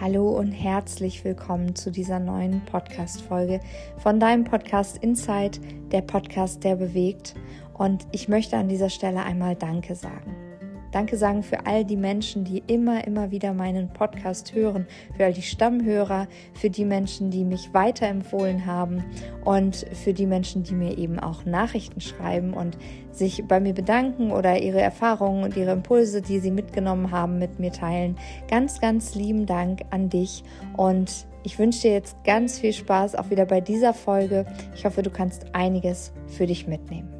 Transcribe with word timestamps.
Hallo 0.00 0.30
und 0.30 0.52
herzlich 0.52 1.22
willkommen 1.26 1.76
zu 1.76 1.90
dieser 1.90 2.18
neuen 2.20 2.64
Podcast-Folge 2.64 3.60
von 3.98 4.18
deinem 4.18 4.44
Podcast 4.44 4.96
Insight, 4.96 5.60
der 5.92 6.00
Podcast, 6.00 6.64
der 6.64 6.76
bewegt. 6.76 7.34
Und 7.74 8.06
ich 8.10 8.26
möchte 8.26 8.56
an 8.56 8.66
dieser 8.66 8.88
Stelle 8.88 9.22
einmal 9.22 9.56
Danke 9.56 9.94
sagen. 9.94 10.49
Danke 10.92 11.16
sagen 11.16 11.42
für 11.42 11.66
all 11.66 11.84
die 11.84 11.96
Menschen, 11.96 12.44
die 12.44 12.62
immer, 12.66 13.06
immer 13.06 13.30
wieder 13.30 13.54
meinen 13.54 13.88
Podcast 13.88 14.54
hören, 14.54 14.86
für 15.16 15.24
all 15.24 15.32
die 15.32 15.42
Stammhörer, 15.42 16.26
für 16.54 16.70
die 16.70 16.84
Menschen, 16.84 17.30
die 17.30 17.44
mich 17.44 17.72
weiterempfohlen 17.72 18.66
haben 18.66 19.04
und 19.44 19.86
für 19.92 20.12
die 20.12 20.26
Menschen, 20.26 20.62
die 20.62 20.74
mir 20.74 20.98
eben 20.98 21.18
auch 21.18 21.44
Nachrichten 21.44 22.00
schreiben 22.00 22.54
und 22.54 22.76
sich 23.12 23.44
bei 23.46 23.60
mir 23.60 23.74
bedanken 23.74 24.32
oder 24.32 24.60
ihre 24.60 24.80
Erfahrungen 24.80 25.44
und 25.44 25.56
ihre 25.56 25.72
Impulse, 25.72 26.22
die 26.22 26.38
sie 26.38 26.50
mitgenommen 26.50 27.10
haben, 27.10 27.38
mit 27.38 27.58
mir 27.58 27.72
teilen. 27.72 28.16
Ganz, 28.48 28.80
ganz 28.80 29.14
lieben 29.14 29.46
Dank 29.46 29.82
an 29.90 30.08
dich 30.08 30.44
und 30.76 31.26
ich 31.42 31.58
wünsche 31.58 31.82
dir 31.82 31.92
jetzt 31.92 32.22
ganz 32.24 32.58
viel 32.58 32.72
Spaß 32.72 33.14
auch 33.14 33.30
wieder 33.30 33.46
bei 33.46 33.60
dieser 33.60 33.94
Folge. 33.94 34.44
Ich 34.74 34.84
hoffe, 34.84 35.02
du 35.02 35.10
kannst 35.10 35.54
einiges 35.54 36.12
für 36.26 36.46
dich 36.46 36.66
mitnehmen. 36.66 37.19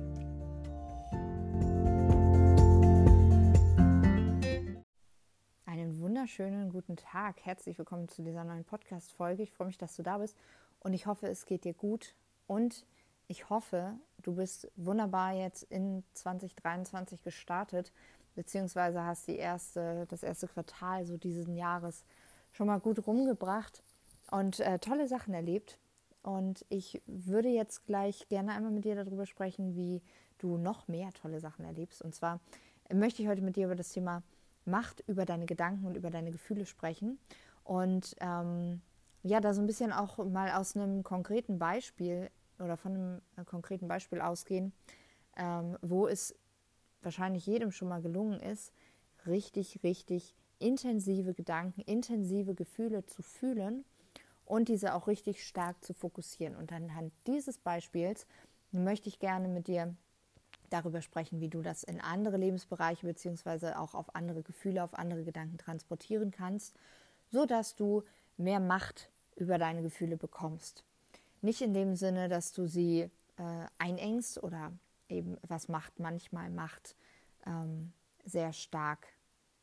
Wunderschönen 6.21 6.71
guten 6.71 6.97
Tag. 6.97 7.41
Herzlich 7.47 7.79
willkommen 7.79 8.07
zu 8.07 8.23
dieser 8.23 8.45
neuen 8.45 8.65
Podcast-Folge. 8.65 9.43
Ich 9.43 9.53
freue 9.53 9.69
mich, 9.69 9.79
dass 9.79 9.97
du 9.97 10.03
da 10.03 10.19
bist 10.19 10.37
und 10.81 10.93
ich 10.93 11.07
hoffe, 11.07 11.27
es 11.29 11.47
geht 11.47 11.65
dir 11.65 11.73
gut 11.73 12.15
und 12.47 12.85
ich 13.27 13.49
hoffe, 13.49 13.95
du 14.21 14.35
bist 14.35 14.71
wunderbar 14.77 15.33
jetzt 15.33 15.63
in 15.63 16.05
2023 16.13 17.23
gestartet, 17.23 17.91
beziehungsweise 18.35 19.03
hast 19.03 19.29
die 19.29 19.37
erste, 19.37 20.05
das 20.11 20.23
erste 20.23 20.47
Quartal 20.47 21.07
so 21.07 21.17
diesen 21.17 21.57
Jahres 21.57 22.05
schon 22.53 22.67
mal 22.67 22.81
gut 22.81 23.07
rumgebracht 23.07 23.83
und 24.31 24.61
äh, 24.61 24.79
tolle 24.79 25.09
Sachen 25.09 25.33
erlebt. 25.33 25.79
Und 26.23 26.67
ich 26.69 27.01
würde 27.07 27.49
jetzt 27.49 27.87
gleich 27.87 28.29
gerne 28.29 28.53
einmal 28.53 28.73
mit 28.73 28.85
dir 28.85 28.95
darüber 28.95 29.25
sprechen, 29.25 29.75
wie 29.75 30.03
du 30.37 30.59
noch 30.59 30.87
mehr 30.87 31.15
tolle 31.15 31.41
Sachen 31.41 31.65
erlebst. 31.65 32.03
Und 32.03 32.15
zwar 32.15 32.41
möchte 32.93 33.23
ich 33.23 33.29
heute 33.29 33.41
mit 33.41 33.57
dir 33.57 33.65
über 33.65 33.77
das 33.77 33.89
Thema 33.89 34.23
Macht 34.65 35.03
über 35.07 35.25
deine 35.25 35.47
Gedanken 35.47 35.87
und 35.87 35.97
über 35.97 36.11
deine 36.11 36.31
Gefühle 36.31 36.67
sprechen. 36.67 37.19
Und 37.65 38.17
ähm, 38.21 38.81
ja, 39.23 39.41
da 39.41 39.55
so 39.55 39.61
ein 39.61 39.67
bisschen 39.67 39.93
auch 39.93 40.19
mal 40.19 40.51
aus 40.53 40.77
einem 40.77 41.03
konkreten 41.03 41.59
Beispiel 41.59 42.31
oder 42.59 42.77
von 42.77 42.95
einem 42.95 43.23
äh, 43.37 43.45
konkreten 43.45 43.89
Beispiel 43.89 44.21
ausgehen, 44.21 44.73
ähm, 45.37 45.77
wo 45.83 46.07
es 46.07 46.35
wahrscheinlich 47.03 47.47
jedem 47.47 47.73
schon 47.73 47.89
mal 47.89 48.03
gelungen 48.03 48.41
ist, 48.41 48.73
richtig, 49.27 49.83
richtig 49.83 50.35
intensive 50.59 51.35
Gedanken, 51.35 51.81
intensive 51.83 52.55
Gefühle 52.55 53.07
zu 53.07 53.23
fühlen 53.23 53.85
und 54.45 54.69
diese 54.69 54.95
auch 54.95 55.07
richtig 55.07 55.47
stark 55.47 55.83
zu 55.85 55.95
fokussieren. 55.95 56.57
Und 56.57 56.73
anhand 56.73 57.13
dieses 57.27 57.59
Beispiels 57.59 58.27
möchte 58.73 59.09
ich 59.09 59.19
gerne 59.19 59.49
mit 59.49 59.69
dir 59.69 59.95
darüber 60.71 61.03
sprechen, 61.03 61.41
wie 61.41 61.49
du 61.49 61.63
das 61.63 61.83
in 61.83 62.01
andere 62.01 62.37
Lebensbereiche 62.37 63.07
beziehungsweise 63.07 63.79
auch 63.79 63.95
auf 63.95 64.15
andere 64.15 64.43
Gefühle, 64.43 64.83
auf 64.83 64.95
andere 64.95 65.25
Gedanken 65.25 65.59
transportieren 65.59 66.31
kannst, 66.31 66.75
so 67.31 67.45
dass 67.47 67.77
du 67.77 68.03
mehr 68.37 68.61
Macht 68.61 69.11
über 69.37 69.59
deine 69.59 69.83
Gefühle 69.83 70.17
bekommst. 70.17 70.85
Nicht 71.43 71.61
in 71.63 71.75
dem 71.75 71.97
Sinne, 71.97 72.29
dass 72.29 72.53
du 72.53 72.67
sie 72.67 73.11
äh, 73.37 73.67
einengst 73.79 74.43
oder 74.43 74.73
eben 75.09 75.37
was 75.47 75.69
Macht 75.69 75.99
manchmal 75.99 76.51
Macht 76.51 76.95
ähm, 77.47 77.93
sehr 78.25 78.53
stark 78.53 79.07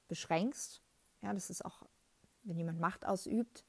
beschränkst. 0.08 0.81
Ja, 1.21 1.33
das 1.33 1.49
ist 1.49 1.64
auch, 1.64 1.83
wenn 2.44 2.58
jemand 2.58 2.80
Macht 2.80 3.05
ausübt 3.05 3.64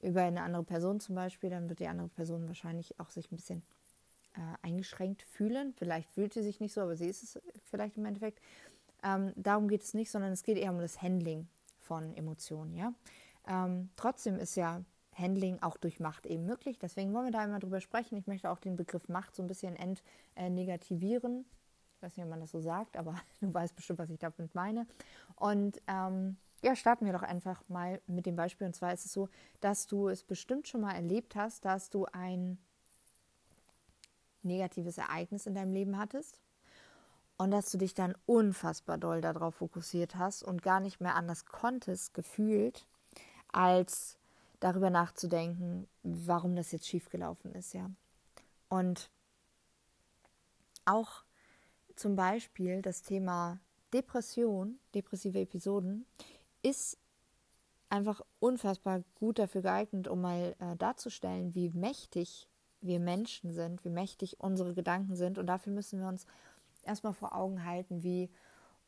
über 0.00 0.22
eine 0.22 0.42
andere 0.42 0.64
Person 0.64 1.00
zum 1.00 1.14
Beispiel, 1.14 1.50
dann 1.50 1.68
wird 1.68 1.80
die 1.80 1.86
andere 1.86 2.08
Person 2.08 2.46
wahrscheinlich 2.48 2.98
auch 2.98 3.10
sich 3.10 3.30
ein 3.30 3.36
bisschen 3.36 3.62
äh, 4.34 4.66
eingeschränkt 4.66 5.22
fühlen. 5.22 5.74
Vielleicht 5.76 6.08
fühlt 6.10 6.32
sie 6.32 6.42
sich 6.42 6.60
nicht 6.60 6.72
so, 6.72 6.80
aber 6.80 6.96
sie 6.96 7.08
ist 7.08 7.22
es 7.22 7.40
vielleicht 7.64 7.96
im 7.96 8.04
Endeffekt. 8.04 8.40
Ähm, 9.02 9.32
darum 9.36 9.68
geht 9.68 9.82
es 9.82 9.94
nicht, 9.94 10.10
sondern 10.10 10.32
es 10.32 10.42
geht 10.42 10.56
eher 10.56 10.70
um 10.70 10.78
das 10.78 11.02
Handling 11.02 11.48
von 11.78 12.14
Emotionen. 12.14 12.74
Ja? 12.74 12.94
Ähm, 13.46 13.90
trotzdem 13.96 14.38
ist 14.38 14.54
ja 14.54 14.84
Handling 15.14 15.58
auch 15.60 15.76
durch 15.76 16.00
Macht 16.00 16.26
eben 16.26 16.46
möglich. 16.46 16.78
Deswegen 16.78 17.12
wollen 17.12 17.26
wir 17.26 17.32
da 17.32 17.44
immer 17.44 17.58
drüber 17.58 17.80
sprechen. 17.80 18.16
Ich 18.16 18.26
möchte 18.26 18.50
auch 18.50 18.58
den 18.58 18.76
Begriff 18.76 19.08
Macht 19.08 19.34
so 19.34 19.42
ein 19.42 19.48
bisschen 19.48 19.76
entnegativieren. 20.34 21.44
Ich 21.96 22.02
weiß 22.02 22.16
nicht, 22.16 22.24
ob 22.24 22.30
man 22.30 22.40
das 22.40 22.50
so 22.50 22.60
sagt, 22.60 22.96
aber 22.96 23.14
du 23.40 23.52
weißt 23.52 23.76
bestimmt, 23.76 23.98
was 23.98 24.10
ich 24.10 24.18
damit 24.18 24.54
meine. 24.54 24.86
Und 25.36 25.80
ähm, 25.86 26.36
ja, 26.62 26.76
starten 26.76 27.06
wir 27.06 27.12
doch 27.12 27.22
einfach 27.22 27.68
mal 27.68 28.00
mit 28.06 28.24
dem 28.24 28.36
Beispiel. 28.36 28.66
Und 28.66 28.74
zwar 28.74 28.92
ist 28.92 29.04
es 29.04 29.12
so, 29.12 29.28
dass 29.60 29.86
du 29.86 30.08
es 30.08 30.22
bestimmt 30.22 30.68
schon 30.68 30.80
mal 30.80 30.94
erlebt 30.94 31.34
hast, 31.34 31.64
dass 31.64 31.90
du 31.90 32.06
ein 32.06 32.58
negatives 34.44 34.98
Ereignis 34.98 35.46
in 35.46 35.54
deinem 35.54 35.72
Leben 35.72 35.98
hattest 35.98 36.40
und 37.36 37.50
dass 37.50 37.70
du 37.70 37.78
dich 37.78 37.94
dann 37.94 38.14
unfassbar 38.26 38.98
doll 38.98 39.20
darauf 39.20 39.56
fokussiert 39.56 40.16
hast 40.16 40.42
und 40.42 40.62
gar 40.62 40.80
nicht 40.80 41.00
mehr 41.00 41.16
anders 41.16 41.46
konntest, 41.46 42.14
gefühlt, 42.14 42.86
als 43.48 44.16
darüber 44.60 44.90
nachzudenken, 44.90 45.88
warum 46.02 46.54
das 46.54 46.72
jetzt 46.72 46.86
schiefgelaufen 46.86 47.52
ist, 47.54 47.74
ja. 47.74 47.90
Und 48.68 49.10
auch 50.84 51.24
zum 51.96 52.16
Beispiel 52.16 52.80
das 52.80 53.02
Thema 53.02 53.58
Depression, 53.92 54.78
depressive 54.94 55.40
Episoden, 55.40 56.06
ist 56.62 56.96
einfach 57.90 58.22
unfassbar 58.38 59.02
gut 59.16 59.38
dafür 59.38 59.62
geeignet, 59.62 60.08
um 60.08 60.22
mal 60.22 60.56
äh, 60.58 60.76
darzustellen, 60.76 61.54
wie 61.54 61.70
mächtig 61.70 62.48
wir 62.82 63.00
Menschen 63.00 63.52
sind, 63.52 63.84
wie 63.84 63.90
mächtig 63.90 64.40
unsere 64.40 64.74
Gedanken 64.74 65.16
sind. 65.16 65.38
Und 65.38 65.46
dafür 65.46 65.72
müssen 65.72 66.00
wir 66.00 66.08
uns 66.08 66.26
erstmal 66.84 67.14
vor 67.14 67.34
Augen 67.34 67.64
halten, 67.64 68.02
wie 68.02 68.28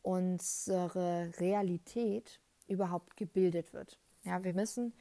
unsere 0.03 1.32
Realität 1.41 2.41
überhaupt 2.69 3.16
gebildet 3.16 3.72
wird. 3.72 3.99
Ja, 4.25 4.43
wir 4.43 4.55
müssen 4.55 4.93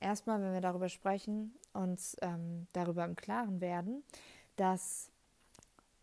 erstmal, 0.00 0.40
wenn 0.42 0.52
wir 0.52 0.60
darüber 0.60 0.88
sprechen, 0.88 1.54
uns 1.72 2.16
ähm, 2.20 2.66
darüber 2.72 3.04
im 3.04 3.16
Klaren 3.16 3.60
werden, 3.60 4.02
dass 4.56 5.10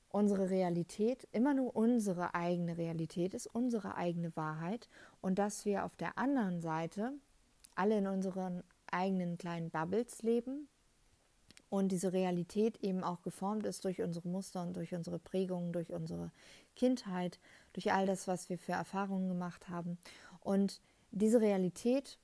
unsere 0.09 0.49
Realität 0.49 1.27
immer 1.31 1.53
nur 1.53 1.75
unsere 1.75 2.35
eigene 2.35 2.77
Realität 2.77 3.33
ist, 3.33 3.47
unsere 3.47 3.95
eigene 3.95 4.35
Wahrheit 4.35 4.89
und 5.21 5.39
dass 5.39 5.65
wir 5.65 5.85
auf 5.85 5.95
der 5.95 6.17
anderen 6.17 6.61
Seite 6.61 7.13
alle 7.75 7.97
in 7.97 8.07
unseren 8.07 8.63
eigenen 8.91 9.37
kleinen 9.37 9.69
Bubbles 9.69 10.21
leben, 10.21 10.67
und 11.71 11.93
diese 11.93 12.11
Realität 12.11 12.83
eben 12.83 13.01
auch 13.01 13.21
geformt 13.21 13.65
ist 13.65 13.85
durch 13.85 14.01
unsere 14.01 14.27
Muster 14.27 14.61
und 14.61 14.75
durch 14.75 14.93
unsere 14.93 15.19
Prägungen, 15.19 15.71
durch 15.71 15.93
unsere 15.93 16.29
Kindheit, 16.75 17.39
durch 17.71 17.93
all 17.93 18.05
das, 18.05 18.27
was 18.27 18.49
wir 18.49 18.57
für 18.57 18.73
Erfahrungen 18.73 19.29
gemacht 19.29 19.69
haben. 19.69 19.97
Und 20.41 20.81
diese 21.11 21.39
Realität 21.39 22.17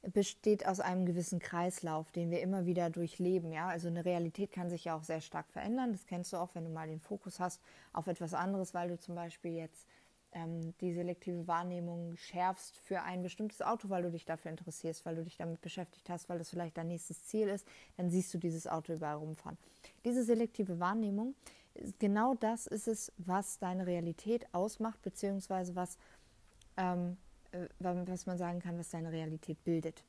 besteht 0.00 0.66
aus 0.66 0.80
einem 0.80 1.04
gewissen 1.04 1.38
Kreislauf, 1.38 2.12
den 2.12 2.30
wir 2.30 2.40
immer 2.40 2.64
wieder 2.64 2.88
durchleben. 2.88 3.52
Ja? 3.52 3.68
Also 3.68 3.88
eine 3.88 4.06
Realität 4.06 4.52
kann 4.52 4.70
sich 4.70 4.84
ja 4.84 4.96
auch 4.96 5.04
sehr 5.04 5.20
stark 5.20 5.50
verändern. 5.50 5.92
Das 5.92 6.06
kennst 6.06 6.32
du 6.32 6.38
auch, 6.38 6.54
wenn 6.54 6.64
du 6.64 6.70
mal 6.70 6.88
den 6.88 7.00
Fokus 7.00 7.40
hast 7.40 7.60
auf 7.92 8.06
etwas 8.06 8.32
anderes, 8.32 8.72
weil 8.72 8.88
du 8.88 8.98
zum 8.98 9.14
Beispiel 9.14 9.52
jetzt 9.52 9.86
ähm, 10.32 10.74
die 10.80 10.92
selektive 10.92 11.46
Wahrnehmung 11.46 12.16
schärfst 12.16 12.76
für 12.78 13.02
ein 13.02 13.22
bestimmtes 13.22 13.62
Auto, 13.62 13.88
weil 13.88 14.02
du 14.02 14.10
dich 14.10 14.24
dafür 14.24 14.50
interessierst, 14.50 15.04
weil 15.04 15.16
du 15.16 15.24
dich 15.24 15.36
damit 15.36 15.60
beschäftigt 15.60 16.08
hast, 16.08 16.28
weil 16.28 16.38
das 16.38 16.50
vielleicht 16.50 16.76
dein 16.76 16.88
nächstes 16.88 17.24
Ziel 17.24 17.48
ist, 17.48 17.66
dann 17.96 18.10
siehst 18.10 18.32
du 18.34 18.38
dieses 18.38 18.66
Auto 18.66 18.92
überall 18.94 19.16
rumfahren. 19.16 19.58
Diese 20.04 20.24
selektive 20.24 20.80
Wahrnehmung, 20.80 21.34
genau 21.98 22.34
das 22.34 22.66
ist 22.66 22.88
es, 22.88 23.12
was 23.18 23.58
deine 23.58 23.86
Realität 23.86 24.46
ausmacht, 24.52 25.02
beziehungsweise 25.02 25.74
was, 25.76 25.98
ähm, 26.76 27.16
äh, 27.52 27.66
was 27.78 28.26
man 28.26 28.38
sagen 28.38 28.60
kann, 28.60 28.78
was 28.78 28.90
deine 28.90 29.12
Realität 29.12 29.62
bildet. 29.64 30.04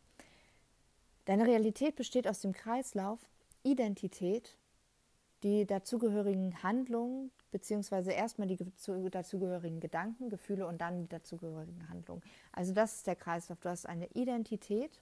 Deine 1.25 1.45
Realität 1.45 1.95
besteht 1.95 2.27
aus 2.27 2.41
dem 2.41 2.51
Kreislauf 2.51 3.19
Identität, 3.63 4.57
die 5.43 5.65
dazugehörigen 5.65 6.63
Handlungen, 6.63 7.31
beziehungsweise 7.53 8.11
erstmal 8.11 8.47
die 8.47 8.57
dazugehörigen 8.57 9.79
Gedanken, 9.79 10.29
Gefühle 10.29 10.67
und 10.67 10.81
dann 10.81 11.03
die 11.03 11.07
dazugehörigen 11.07 11.88
Handlungen. 11.88 12.21
Also 12.51 12.73
das 12.73 12.95
ist 12.95 13.07
der 13.07 13.15
Kreislauf. 13.15 13.59
Du 13.61 13.69
hast 13.69 13.85
eine 13.85 14.07
Identität, 14.07 15.00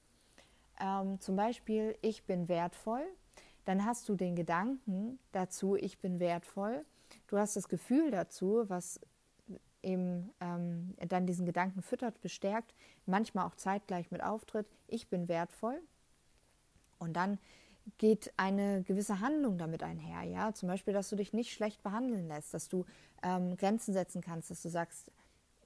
ähm, 0.80 1.20
zum 1.20 1.36
Beispiel 1.36 1.98
ich 2.02 2.24
bin 2.26 2.48
wertvoll, 2.48 3.04
dann 3.66 3.86
hast 3.86 4.08
du 4.10 4.16
den 4.16 4.36
Gedanken 4.36 5.18
dazu, 5.32 5.76
ich 5.76 6.00
bin 6.00 6.20
wertvoll. 6.20 6.86
Du 7.28 7.38
hast 7.38 7.56
das 7.56 7.68
Gefühl 7.70 8.12
dazu, 8.12 8.66
was 8.68 9.00
eben 9.82 10.32
ähm, 10.40 10.94
dann 11.08 11.26
diesen 11.26 11.46
Gedanken 11.46 11.82
füttert, 11.82 12.22
bestärkt, 12.22 12.76
manchmal 13.06 13.48
auch 13.48 13.56
zeitgleich 13.56 14.12
mit 14.12 14.22
auftritt, 14.22 14.68
ich 14.88 15.08
bin 15.08 15.28
wertvoll. 15.28 15.82
Und 17.00 17.14
dann 17.14 17.40
geht 17.98 18.32
eine 18.38 18.84
gewisse 18.84 19.20
Handlung 19.20 19.58
damit 19.58 19.84
einher. 19.84 20.24
Ja? 20.24 20.54
Zum 20.54 20.68
Beispiel, 20.70 20.94
dass 20.94 21.10
du 21.10 21.16
dich 21.16 21.34
nicht 21.34 21.54
schlecht 21.54 21.84
behandeln 21.84 22.28
lässt, 22.28 22.54
dass 22.54 22.70
du 22.70 22.86
ähm, 23.24 23.58
Grenzen 23.58 23.94
setzen 23.94 24.22
kannst, 24.22 24.52
dass 24.52 24.62
du 24.62 24.70
sagst, 24.70 25.12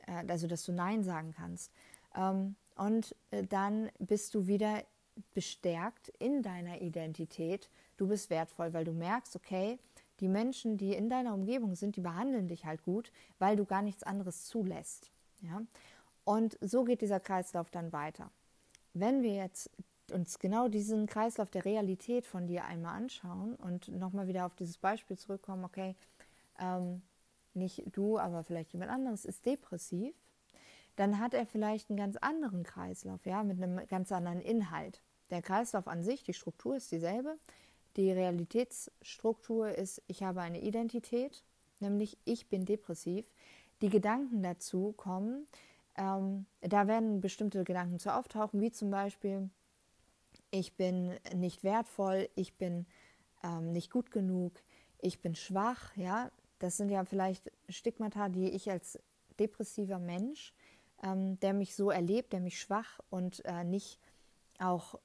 äh, 0.07 0.23
also 0.27 0.47
dass 0.47 0.63
du 0.65 0.71
Nein 0.71 1.03
sagen 1.03 1.33
kannst, 1.35 1.71
Ähm, 2.15 2.55
und 2.75 3.15
äh, 3.31 3.43
dann 3.43 3.89
bist 3.99 4.35
du 4.35 4.47
wieder 4.47 4.83
bestärkt 5.33 6.09
in 6.19 6.41
deiner 6.41 6.81
Identität. 6.81 7.69
Du 7.97 8.07
bist 8.07 8.29
wertvoll, 8.29 8.73
weil 8.73 8.85
du 8.85 8.91
merkst, 8.91 9.35
okay, 9.35 9.79
die 10.19 10.27
Menschen, 10.27 10.77
die 10.77 10.93
in 10.93 11.09
deiner 11.09 11.33
Umgebung 11.33 11.75
sind, 11.75 11.95
die 11.95 12.01
behandeln 12.01 12.47
dich 12.47 12.65
halt 12.65 12.83
gut, 12.83 13.11
weil 13.39 13.55
du 13.55 13.65
gar 13.65 13.81
nichts 13.81 14.03
anderes 14.03 14.45
zulässt. 14.45 15.11
Ja? 15.41 15.61
Und 16.23 16.57
so 16.61 16.83
geht 16.83 17.01
dieser 17.01 17.19
Kreislauf 17.19 17.69
dann 17.69 17.91
weiter. 17.91 18.31
Wenn 18.93 19.23
wir 19.23 19.35
jetzt 19.35 19.69
uns 20.11 20.39
genau 20.39 20.67
diesen 20.67 21.07
Kreislauf 21.07 21.49
der 21.49 21.65
Realität 21.65 22.25
von 22.25 22.47
dir 22.47 22.65
einmal 22.65 22.95
anschauen 22.95 23.55
und 23.55 23.87
nochmal 23.87 24.27
wieder 24.27 24.45
auf 24.45 24.55
dieses 24.55 24.77
Beispiel 24.77 25.17
zurückkommen, 25.17 25.63
okay, 25.65 25.95
ähm, 26.59 27.01
nicht 27.53 27.83
du, 27.91 28.17
aber 28.17 28.43
vielleicht 28.43 28.73
jemand 28.73 28.91
anderes 28.91 29.25
ist 29.25 29.45
depressiv, 29.45 30.13
dann 30.95 31.19
hat 31.19 31.33
er 31.33 31.45
vielleicht 31.45 31.89
einen 31.89 31.97
ganz 31.97 32.17
anderen 32.17 32.63
Kreislauf, 32.63 33.25
ja, 33.25 33.43
mit 33.43 33.61
einem 33.61 33.85
ganz 33.87 34.11
anderen 34.11 34.41
Inhalt. 34.41 35.01
Der 35.29 35.41
Kreislauf 35.41 35.87
an 35.87 36.03
sich, 36.03 36.23
die 36.23 36.33
Struktur 36.33 36.75
ist 36.75 36.91
dieselbe. 36.91 37.35
Die 37.97 38.11
Realitätsstruktur 38.11 39.69
ist, 39.69 40.01
ich 40.07 40.23
habe 40.23 40.41
eine 40.41 40.61
Identität, 40.61 41.43
nämlich 41.79 42.17
ich 42.25 42.47
bin 42.47 42.65
depressiv. 42.65 43.25
Die 43.81 43.89
Gedanken 43.89 44.43
dazu 44.43 44.93
kommen, 44.93 45.47
ähm, 45.97 46.45
da 46.61 46.87
werden 46.87 47.21
bestimmte 47.21 47.63
Gedanken 47.63 47.99
zu 47.99 48.13
auftauchen, 48.13 48.61
wie 48.61 48.71
zum 48.71 48.89
Beispiel, 48.89 49.49
ich 50.51 50.75
bin 50.75 51.13
nicht 51.33 51.63
wertvoll, 51.63 52.29
ich 52.35 52.55
bin 52.55 52.85
ähm, 53.43 53.71
nicht 53.71 53.91
gut 53.91 54.11
genug, 54.11 54.53
ich 54.99 55.21
bin 55.21 55.35
schwach, 55.35 55.95
ja, 55.95 56.31
das 56.59 56.77
sind 56.77 56.89
ja 56.89 57.03
vielleicht 57.05 57.51
Stigmata, 57.69 58.29
die 58.29 58.49
ich 58.49 58.69
als 58.71 58.99
depressiver 59.39 59.99
Mensch, 59.99 60.53
ähm, 61.03 61.39
der 61.39 61.53
mich 61.53 61.75
so 61.75 61.91
erlebt, 61.91 62.33
der 62.33 62.39
mich 62.39 62.59
schwach 62.59 62.99
und 63.09 63.43
äh, 63.45 63.63
nicht 63.63 63.99
auch 64.59 64.99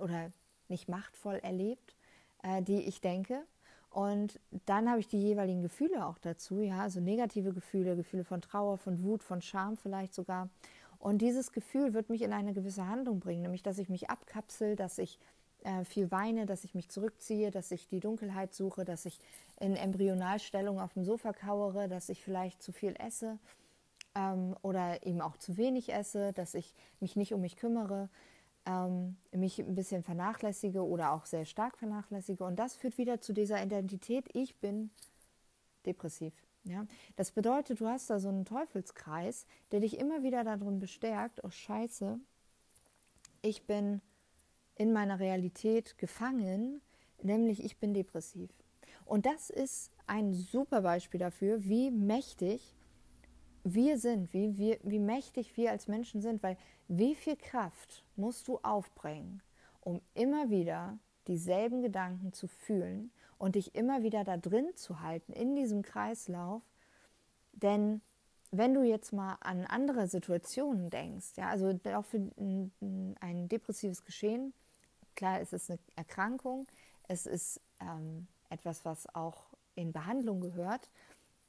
oder 0.00 0.32
nicht 0.68 0.88
machtvoll 0.88 1.36
erlebt, 1.36 1.96
äh, 2.42 2.62
die 2.62 2.82
ich 2.82 3.00
denke. 3.00 3.44
Und 3.90 4.38
dann 4.66 4.88
habe 4.88 5.00
ich 5.00 5.08
die 5.08 5.20
jeweiligen 5.20 5.62
Gefühle 5.62 6.06
auch 6.06 6.18
dazu, 6.18 6.60
ja, 6.60 6.82
also 6.82 7.00
negative 7.00 7.52
Gefühle, 7.52 7.96
Gefühle 7.96 8.24
von 8.24 8.40
Trauer, 8.40 8.78
von 8.78 9.02
Wut, 9.02 9.24
von 9.24 9.42
Scham 9.42 9.76
vielleicht 9.76 10.14
sogar. 10.14 10.48
Und 11.00 11.18
dieses 11.22 11.50
Gefühl 11.50 11.94
wird 11.94 12.10
mich 12.10 12.22
in 12.22 12.32
eine 12.32 12.52
gewisse 12.52 12.86
Handlung 12.86 13.20
bringen, 13.20 13.42
nämlich 13.42 13.62
dass 13.62 13.78
ich 13.78 13.88
mich 13.88 14.10
abkapsel, 14.10 14.76
dass 14.76 14.98
ich 14.98 15.18
äh, 15.64 15.84
viel 15.84 16.10
weine, 16.10 16.44
dass 16.44 16.62
ich 16.62 16.74
mich 16.74 16.90
zurückziehe, 16.90 17.50
dass 17.50 17.70
ich 17.70 17.88
die 17.88 18.00
Dunkelheit 18.00 18.54
suche, 18.54 18.84
dass 18.84 19.06
ich 19.06 19.18
in 19.58 19.76
Embryonalstellung 19.76 20.78
auf 20.78 20.92
dem 20.92 21.04
Sofa 21.04 21.32
kauere, 21.32 21.88
dass 21.88 22.10
ich 22.10 22.22
vielleicht 22.22 22.62
zu 22.62 22.72
viel 22.72 22.94
esse 22.98 23.38
ähm, 24.14 24.54
oder 24.60 25.04
eben 25.06 25.22
auch 25.22 25.38
zu 25.38 25.56
wenig 25.56 25.92
esse, 25.92 26.34
dass 26.34 26.54
ich 26.54 26.74
mich 27.00 27.16
nicht 27.16 27.32
um 27.32 27.40
mich 27.40 27.56
kümmere, 27.56 28.10
ähm, 28.66 29.16
mich 29.32 29.58
ein 29.58 29.74
bisschen 29.74 30.02
vernachlässige 30.02 30.86
oder 30.86 31.12
auch 31.12 31.24
sehr 31.24 31.46
stark 31.46 31.78
vernachlässige. 31.78 32.44
Und 32.44 32.56
das 32.58 32.76
führt 32.76 32.98
wieder 32.98 33.22
zu 33.22 33.32
dieser 33.32 33.62
Identität, 33.62 34.28
ich 34.34 34.56
bin 34.56 34.90
depressiv. 35.86 36.34
Ja? 36.64 36.86
Das 37.16 37.32
bedeutet, 37.32 37.80
du 37.80 37.86
hast 37.86 38.10
da 38.10 38.18
so 38.18 38.28
einen 38.28 38.44
Teufelskreis, 38.44 39.46
der 39.72 39.80
dich 39.80 39.98
immer 39.98 40.22
wieder 40.22 40.44
darin 40.44 40.78
bestärkt, 40.78 41.42
oh 41.44 41.50
scheiße, 41.50 42.18
ich 43.42 43.66
bin 43.66 44.00
in 44.76 44.92
meiner 44.92 45.18
Realität 45.18 45.98
gefangen, 45.98 46.80
nämlich 47.22 47.64
ich 47.64 47.78
bin 47.78 47.94
depressiv. 47.94 48.50
Und 49.04 49.26
das 49.26 49.50
ist 49.50 49.90
ein 50.06 50.32
super 50.32 50.82
Beispiel 50.82 51.20
dafür, 51.20 51.64
wie 51.64 51.90
mächtig 51.90 52.76
wir 53.64 53.98
sind, 53.98 54.32
wie, 54.32 54.56
wie, 54.56 54.78
wie 54.82 54.98
mächtig 54.98 55.56
wir 55.56 55.70
als 55.70 55.88
Menschen 55.88 56.22
sind, 56.22 56.42
weil 56.42 56.56
wie 56.88 57.14
viel 57.14 57.36
Kraft 57.36 58.04
musst 58.16 58.48
du 58.48 58.58
aufbringen, 58.58 59.42
um 59.80 60.00
immer 60.14 60.50
wieder 60.50 60.98
dieselben 61.26 61.82
Gedanken 61.82 62.32
zu 62.32 62.46
fühlen 62.46 63.12
und 63.40 63.54
dich 63.54 63.74
immer 63.74 64.02
wieder 64.02 64.22
da 64.22 64.36
drin 64.36 64.68
zu 64.76 65.00
halten, 65.00 65.32
in 65.32 65.56
diesem 65.56 65.80
Kreislauf. 65.80 66.62
Denn 67.52 68.02
wenn 68.50 68.74
du 68.74 68.82
jetzt 68.82 69.14
mal 69.14 69.38
an 69.40 69.64
andere 69.64 70.08
Situationen 70.08 70.90
denkst, 70.90 71.36
ja, 71.36 71.48
also 71.48 71.70
auch 71.94 72.04
für 72.04 72.18
ein, 72.38 73.48
depressives 73.48 74.04
Geschehen, 74.04 74.52
klar, 75.16 75.40
es 75.40 75.54
ist 75.54 75.70
eine 75.70 75.78
Erkrankung, 75.96 76.66
es 77.08 77.24
ist 77.24 77.62
ähm, 77.80 78.28
etwas, 78.50 78.84
was 78.84 79.12
auch 79.14 79.46
in 79.74 79.92
Behandlung 79.92 80.42
gehört, 80.42 80.90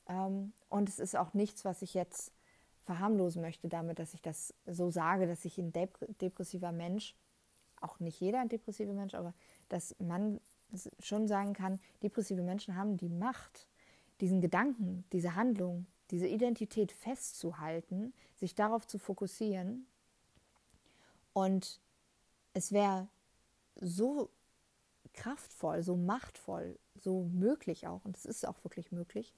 ähm, 0.08 0.54
und 0.70 0.88
es 0.88 0.98
ist 0.98 1.18
auch 1.18 1.34
nichts, 1.34 1.66
was 1.66 1.82
ich 1.82 1.94
jetzt 1.94 2.32
verharmlosen 2.84 3.42
möchte 3.42 3.68
damit, 3.68 4.00
dass 4.00 4.14
ich 4.14 4.22
das 4.22 4.54
so 4.66 4.90
sage, 4.90 5.28
dass 5.28 5.44
ich 5.44 5.58
ein 5.58 5.74
depressiver 6.22 6.72
Mensch, 6.72 7.16
auch 7.82 8.00
nicht 8.00 8.22
jeder 8.22 8.40
ein 8.40 8.50
depressiver 8.50 8.94
Mensch, 8.94 9.14
aber 9.14 9.34
dass 9.68 9.94
man 10.00 10.40
schon 11.00 11.28
sagen 11.28 11.54
kann, 11.54 11.80
depressive 12.04 12.42
Menschen 12.42 12.76
haben 12.76 12.98
die 12.98 13.10
Macht, 13.10 13.68
diesen 14.20 14.42
Gedanken, 14.42 15.04
diese 15.12 15.36
Handlung, 15.36 15.86
diese 16.12 16.28
Identität 16.28 16.92
festzuhalten, 16.92 18.14
sich 18.36 18.56
darauf 18.56 18.86
zu 18.86 19.00
fokussieren. 19.00 19.88
Und 21.34 21.80
es 22.54 22.72
wäre 22.72 23.08
so 23.76 24.30
kraftvoll, 25.14 25.84
so 25.84 25.96
machtvoll, 25.96 26.78
so 26.96 27.24
möglich 27.24 27.88
auch, 27.88 28.04
und 28.06 28.18
es 28.18 28.26
ist 28.26 28.48
auch 28.48 28.64
wirklich 28.64 28.92
möglich, 28.92 29.34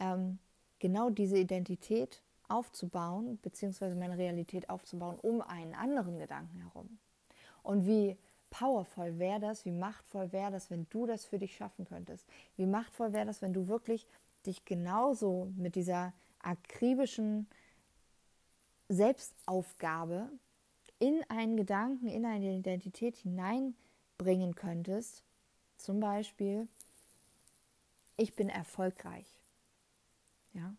ähm, 0.00 0.38
genau 0.78 1.10
diese 1.10 1.38
Identität 1.38 2.22
aufzubauen, 2.48 3.38
beziehungsweise 3.42 3.96
meine 3.96 4.16
Realität 4.16 4.70
aufzubauen, 4.70 5.18
um 5.20 5.42
einen 5.42 5.74
anderen 5.74 6.18
Gedanken 6.18 6.58
herum. 6.58 6.98
Und 7.62 7.86
wie 7.86 8.16
powervoll 8.50 9.18
wäre 9.18 9.40
das, 9.40 9.64
wie 9.64 9.72
machtvoll 9.72 10.32
wäre 10.32 10.50
das, 10.50 10.70
wenn 10.70 10.86
du 10.90 11.06
das 11.06 11.24
für 11.24 11.38
dich 11.38 11.56
schaffen 11.56 11.84
könntest? 11.84 12.26
Wie 12.56 12.66
machtvoll 12.66 13.12
wäre 13.12 13.26
das, 13.26 13.42
wenn 13.42 13.52
du 13.52 13.68
wirklich 13.68 14.06
dich 14.46 14.64
genauso 14.64 15.52
mit 15.56 15.74
dieser 15.74 16.12
akribischen 16.40 17.46
Selbstaufgabe 18.88 20.30
in 20.98 21.22
einen 21.28 21.56
Gedanken, 21.56 22.08
in 22.08 22.24
eine 22.24 22.56
Identität 22.56 23.16
hineinbringen 23.16 24.54
könntest? 24.54 25.22
Zum 25.76 26.00
Beispiel, 26.00 26.66
ich 28.16 28.34
bin 28.34 28.48
erfolgreich. 28.48 29.26
Ja? 30.54 30.74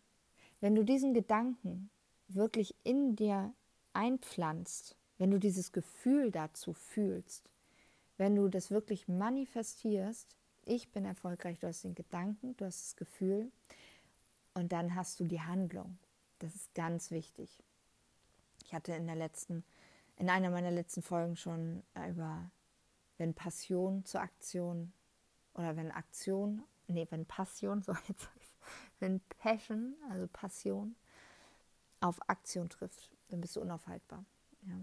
Wenn 0.60 0.74
du 0.74 0.84
diesen 0.84 1.14
Gedanken 1.14 1.90
wirklich 2.28 2.74
in 2.84 3.16
dir 3.16 3.52
einpflanzt, 3.92 4.96
wenn 5.18 5.30
du 5.30 5.38
dieses 5.38 5.72
Gefühl 5.72 6.30
dazu 6.30 6.72
fühlst, 6.72 7.48
wenn 8.20 8.36
du 8.36 8.48
das 8.48 8.70
wirklich 8.70 9.08
manifestierst, 9.08 10.36
ich 10.66 10.92
bin 10.92 11.06
erfolgreich, 11.06 11.58
du 11.58 11.66
hast 11.66 11.84
den 11.84 11.94
Gedanken, 11.94 12.54
du 12.58 12.66
hast 12.66 12.88
das 12.88 12.96
Gefühl 12.96 13.50
und 14.52 14.72
dann 14.72 14.94
hast 14.94 15.20
du 15.20 15.24
die 15.24 15.40
Handlung. 15.40 15.98
Das 16.38 16.54
ist 16.54 16.74
ganz 16.74 17.10
wichtig. 17.10 17.62
Ich 18.62 18.74
hatte 18.74 18.92
in 18.92 19.06
der 19.06 19.16
letzten, 19.16 19.64
in 20.16 20.28
einer 20.28 20.50
meiner 20.50 20.70
letzten 20.70 21.00
Folgen 21.00 21.34
schon 21.34 21.82
über, 22.10 22.50
wenn 23.16 23.32
Passion 23.32 24.04
zur 24.04 24.20
Aktion 24.20 24.92
oder 25.54 25.76
wenn 25.76 25.90
Aktion, 25.90 26.62
nee, 26.88 27.06
wenn 27.08 27.24
Passion, 27.24 27.82
so 27.86 27.94
jetzt 28.06 28.28
wenn 28.98 29.20
Passion, 29.38 29.96
also 30.10 30.28
Passion, 30.30 30.94
auf 32.00 32.20
Aktion 32.28 32.68
trifft, 32.68 33.10
dann 33.30 33.40
bist 33.40 33.56
du 33.56 33.62
unaufhaltbar. 33.62 34.26
Ja. 34.66 34.74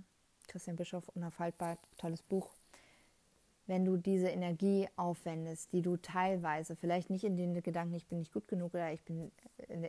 Christian 0.48 0.76
Bischof, 0.76 1.08
Unaufhaltbar, 1.10 1.78
tolles 1.98 2.24
Buch. 2.24 2.56
Wenn 3.68 3.84
du 3.84 3.98
diese 3.98 4.30
Energie 4.30 4.88
aufwendest, 4.96 5.74
die 5.74 5.82
du 5.82 5.98
teilweise, 5.98 6.76
vielleicht 6.76 7.10
nicht 7.10 7.26
in 7.26 7.36
den 7.36 7.62
Gedanken, 7.62 7.94
ich 7.96 8.08
bin 8.08 8.20
nicht 8.20 8.34
gut 8.34 8.48
genug 8.48 8.74
oder 8.74 8.92
ich 8.94 9.04
bin 9.04 9.32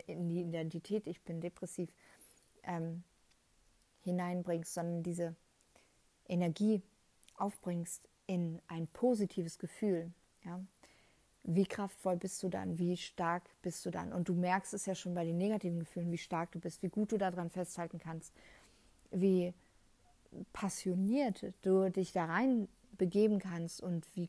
in 0.06 0.28
die 0.28 0.42
Identität, 0.42 1.06
ich 1.06 1.22
bin 1.22 1.40
depressiv, 1.40 1.94
ähm, 2.64 3.04
hineinbringst, 4.02 4.74
sondern 4.74 5.02
diese 5.02 5.36
Energie 6.28 6.82
aufbringst 7.36 8.08
in 8.26 8.60
ein 8.66 8.86
positives 8.88 9.58
Gefühl, 9.58 10.10
ja, 10.44 10.60
wie 11.44 11.64
kraftvoll 11.64 12.16
bist 12.16 12.42
du 12.42 12.48
dann, 12.48 12.78
wie 12.78 12.96
stark 12.96 13.42
bist 13.62 13.86
du 13.86 13.90
dann. 13.90 14.12
Und 14.12 14.28
du 14.28 14.34
merkst 14.34 14.74
es 14.74 14.86
ja 14.86 14.94
schon 14.94 15.14
bei 15.14 15.24
den 15.24 15.38
negativen 15.38 15.78
Gefühlen, 15.78 16.10
wie 16.12 16.18
stark 16.18 16.52
du 16.52 16.58
bist, 16.58 16.82
wie 16.82 16.90
gut 16.90 17.12
du 17.12 17.16
daran 17.16 17.48
festhalten 17.48 17.98
kannst, 17.98 18.34
wie 19.10 19.54
passioniert 20.52 21.54
du 21.62 21.90
dich 21.90 22.12
da 22.12 22.26
rein 22.26 22.68
begeben 22.98 23.38
kannst 23.38 23.80
und 23.80 24.06
wie 24.14 24.28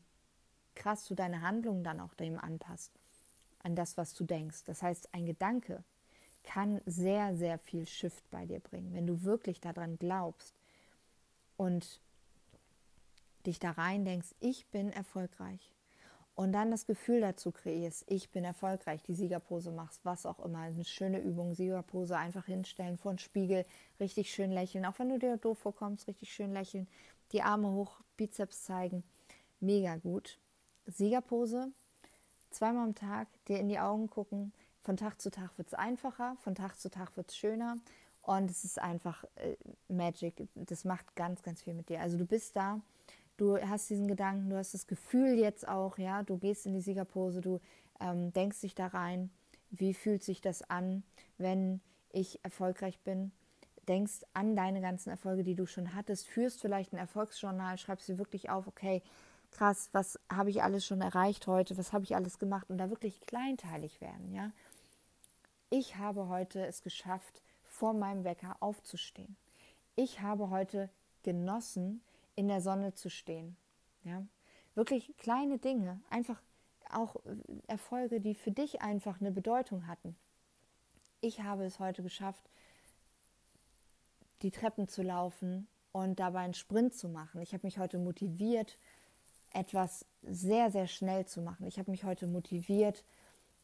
krass 0.74 1.06
du 1.06 1.14
deine 1.14 1.42
Handlungen 1.42 1.84
dann 1.84 2.00
auch 2.00 2.14
dem 2.14 2.38
anpasst, 2.38 2.92
an 3.62 3.76
das, 3.76 3.96
was 3.96 4.14
du 4.14 4.24
denkst. 4.24 4.64
Das 4.64 4.82
heißt, 4.82 5.12
ein 5.12 5.26
Gedanke 5.26 5.84
kann 6.42 6.80
sehr, 6.86 7.36
sehr 7.36 7.58
viel 7.58 7.86
Shift 7.86 8.28
bei 8.30 8.46
dir 8.46 8.60
bringen, 8.60 8.94
wenn 8.94 9.06
du 9.06 9.24
wirklich 9.24 9.60
daran 9.60 9.98
glaubst 9.98 10.54
und 11.56 12.00
dich 13.46 13.58
da 13.58 13.72
rein 13.72 14.04
denkst, 14.04 14.34
ich 14.40 14.66
bin 14.68 14.90
erfolgreich 14.92 15.72
und 16.34 16.52
dann 16.52 16.70
das 16.70 16.86
Gefühl 16.86 17.20
dazu 17.20 17.52
kreierst, 17.52 18.04
ich 18.06 18.30
bin 18.30 18.44
erfolgreich, 18.44 19.02
die 19.02 19.14
Siegerpose 19.14 19.70
machst, 19.70 20.04
was 20.04 20.24
auch 20.24 20.40
immer, 20.40 20.60
eine 20.60 20.84
schöne 20.84 21.18
Übung, 21.18 21.54
Siegerpose 21.54 22.16
einfach 22.16 22.46
hinstellen, 22.46 22.96
vor 22.96 23.12
den 23.12 23.18
Spiegel, 23.18 23.66
richtig 23.98 24.32
schön 24.32 24.50
lächeln, 24.50 24.86
auch 24.86 24.98
wenn 24.98 25.10
du 25.10 25.18
dir 25.18 25.36
doof 25.36 25.58
vorkommst, 25.58 26.08
richtig 26.08 26.32
schön 26.32 26.52
lächeln, 26.52 26.88
die 27.32 27.42
Arme 27.42 27.70
hoch, 27.70 28.00
Bizeps 28.20 28.64
zeigen, 28.64 29.02
mega 29.60 29.96
gut. 29.96 30.38
Siegerpose, 30.84 31.72
zweimal 32.50 32.84
am 32.84 32.94
Tag, 32.94 33.28
dir 33.46 33.58
in 33.58 33.70
die 33.70 33.78
Augen 33.78 34.10
gucken, 34.10 34.52
von 34.82 34.98
Tag 34.98 35.22
zu 35.22 35.30
Tag 35.30 35.56
wird 35.56 35.68
es 35.68 35.74
einfacher, 35.74 36.36
von 36.40 36.54
Tag 36.54 36.78
zu 36.78 36.90
Tag 36.90 37.16
wird 37.16 37.30
es 37.30 37.36
schöner. 37.38 37.78
Und 38.20 38.50
es 38.50 38.62
ist 38.64 38.78
einfach 38.78 39.24
äh, 39.36 39.56
Magic, 39.88 40.48
das 40.54 40.84
macht 40.84 41.16
ganz, 41.16 41.42
ganz 41.42 41.62
viel 41.62 41.72
mit 41.72 41.88
dir. 41.88 42.02
Also 42.02 42.18
du 42.18 42.26
bist 42.26 42.56
da, 42.56 42.82
du 43.38 43.56
hast 43.56 43.88
diesen 43.88 44.06
Gedanken, 44.06 44.50
du 44.50 44.56
hast 44.58 44.74
das 44.74 44.86
Gefühl 44.86 45.38
jetzt 45.38 45.66
auch, 45.66 45.96
ja, 45.96 46.22
du 46.22 46.36
gehst 46.36 46.66
in 46.66 46.74
die 46.74 46.82
Siegerpose, 46.82 47.40
du 47.40 47.58
ähm, 48.00 48.34
denkst 48.34 48.60
dich 48.60 48.74
da 48.74 48.88
rein, 48.88 49.30
wie 49.70 49.94
fühlt 49.94 50.22
sich 50.22 50.42
das 50.42 50.68
an, 50.68 51.04
wenn 51.38 51.80
ich 52.12 52.44
erfolgreich 52.44 53.00
bin, 53.00 53.32
denkst 53.90 54.24
an 54.32 54.54
deine 54.54 54.80
ganzen 54.80 55.10
Erfolge, 55.10 55.42
die 55.42 55.56
du 55.56 55.66
schon 55.66 55.94
hattest, 55.94 56.28
führst 56.28 56.60
vielleicht 56.60 56.92
ein 56.92 56.98
Erfolgsjournal, 56.98 57.76
schreibst 57.76 58.08
dir 58.08 58.18
wirklich 58.18 58.48
auf, 58.48 58.68
okay, 58.68 59.02
krass, 59.50 59.90
was 59.92 60.18
habe 60.32 60.48
ich 60.48 60.62
alles 60.62 60.86
schon 60.86 61.00
erreicht 61.00 61.48
heute, 61.48 61.76
was 61.76 61.92
habe 61.92 62.04
ich 62.04 62.14
alles 62.14 62.38
gemacht 62.38 62.70
und 62.70 62.78
da 62.78 62.88
wirklich 62.88 63.20
kleinteilig 63.26 64.00
werden, 64.00 64.32
ja. 64.32 64.52
Ich 65.70 65.96
habe 65.96 66.28
heute 66.28 66.64
es 66.66 66.82
geschafft, 66.82 67.42
vor 67.62 67.92
meinem 67.92 68.24
Wecker 68.24 68.56
aufzustehen. 68.60 69.36
Ich 69.94 70.20
habe 70.20 70.50
heute 70.50 70.88
genossen, 71.22 72.00
in 72.34 72.48
der 72.48 72.60
Sonne 72.60 72.94
zu 72.94 73.10
stehen. 73.10 73.56
Ja? 74.02 74.24
Wirklich 74.74 75.16
kleine 75.18 75.58
Dinge, 75.58 76.00
einfach 76.10 76.40
auch 76.90 77.16
äh, 77.16 77.36
Erfolge, 77.66 78.20
die 78.20 78.34
für 78.34 78.50
dich 78.50 78.82
einfach 78.82 79.20
eine 79.20 79.30
Bedeutung 79.30 79.86
hatten. 79.86 80.16
Ich 81.20 81.42
habe 81.42 81.64
es 81.64 81.78
heute 81.78 82.02
geschafft, 82.02 82.50
die 84.42 84.50
Treppen 84.50 84.88
zu 84.88 85.02
laufen 85.02 85.68
und 85.92 86.20
dabei 86.20 86.40
einen 86.40 86.54
Sprint 86.54 86.94
zu 86.94 87.08
machen. 87.08 87.40
Ich 87.40 87.52
habe 87.52 87.66
mich 87.66 87.78
heute 87.78 87.98
motiviert, 87.98 88.78
etwas 89.52 90.06
sehr, 90.22 90.70
sehr 90.70 90.86
schnell 90.86 91.26
zu 91.26 91.42
machen. 91.42 91.66
Ich 91.66 91.78
habe 91.78 91.90
mich 91.90 92.04
heute 92.04 92.26
motiviert, 92.26 93.04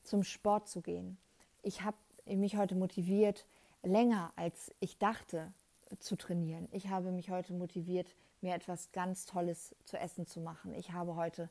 zum 0.02 0.24
Sport 0.24 0.68
zu 0.68 0.80
gehen. 0.80 1.18
Ich 1.62 1.82
habe 1.82 1.96
mich 2.26 2.56
heute 2.56 2.74
motiviert, 2.74 3.46
länger 3.82 4.32
als 4.36 4.72
ich 4.80 4.98
dachte 4.98 5.52
zu 6.00 6.16
trainieren. 6.16 6.68
Ich 6.72 6.88
habe 6.88 7.12
mich 7.12 7.30
heute 7.30 7.52
motiviert, 7.52 8.08
mir 8.40 8.54
etwas 8.54 8.90
ganz 8.92 9.26
Tolles 9.26 9.74
zu 9.84 9.96
essen 9.98 10.26
zu 10.26 10.40
machen. 10.40 10.74
Ich 10.74 10.92
habe 10.92 11.16
heute 11.16 11.48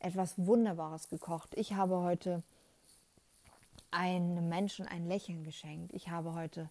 etwas 0.00 0.34
Wunderbares 0.36 1.08
gekocht. 1.08 1.54
Ich 1.56 1.72
habe 1.74 2.02
heute 2.02 2.42
einem 3.90 4.48
Menschen 4.48 4.86
ein 4.86 5.06
Lächeln 5.06 5.44
geschenkt. 5.44 5.94
Ich 5.94 6.10
habe 6.10 6.34
heute 6.34 6.68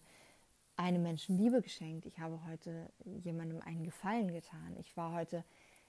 einem 0.76 1.02
Menschen 1.02 1.38
Liebe 1.38 1.62
geschenkt. 1.62 2.06
Ich 2.06 2.18
habe 2.18 2.40
heute 2.46 2.90
jemandem 3.04 3.60
einen 3.62 3.84
Gefallen 3.84 4.32
getan. 4.32 4.76
Ich 4.78 4.96
war 4.96 5.12
heute 5.12 5.44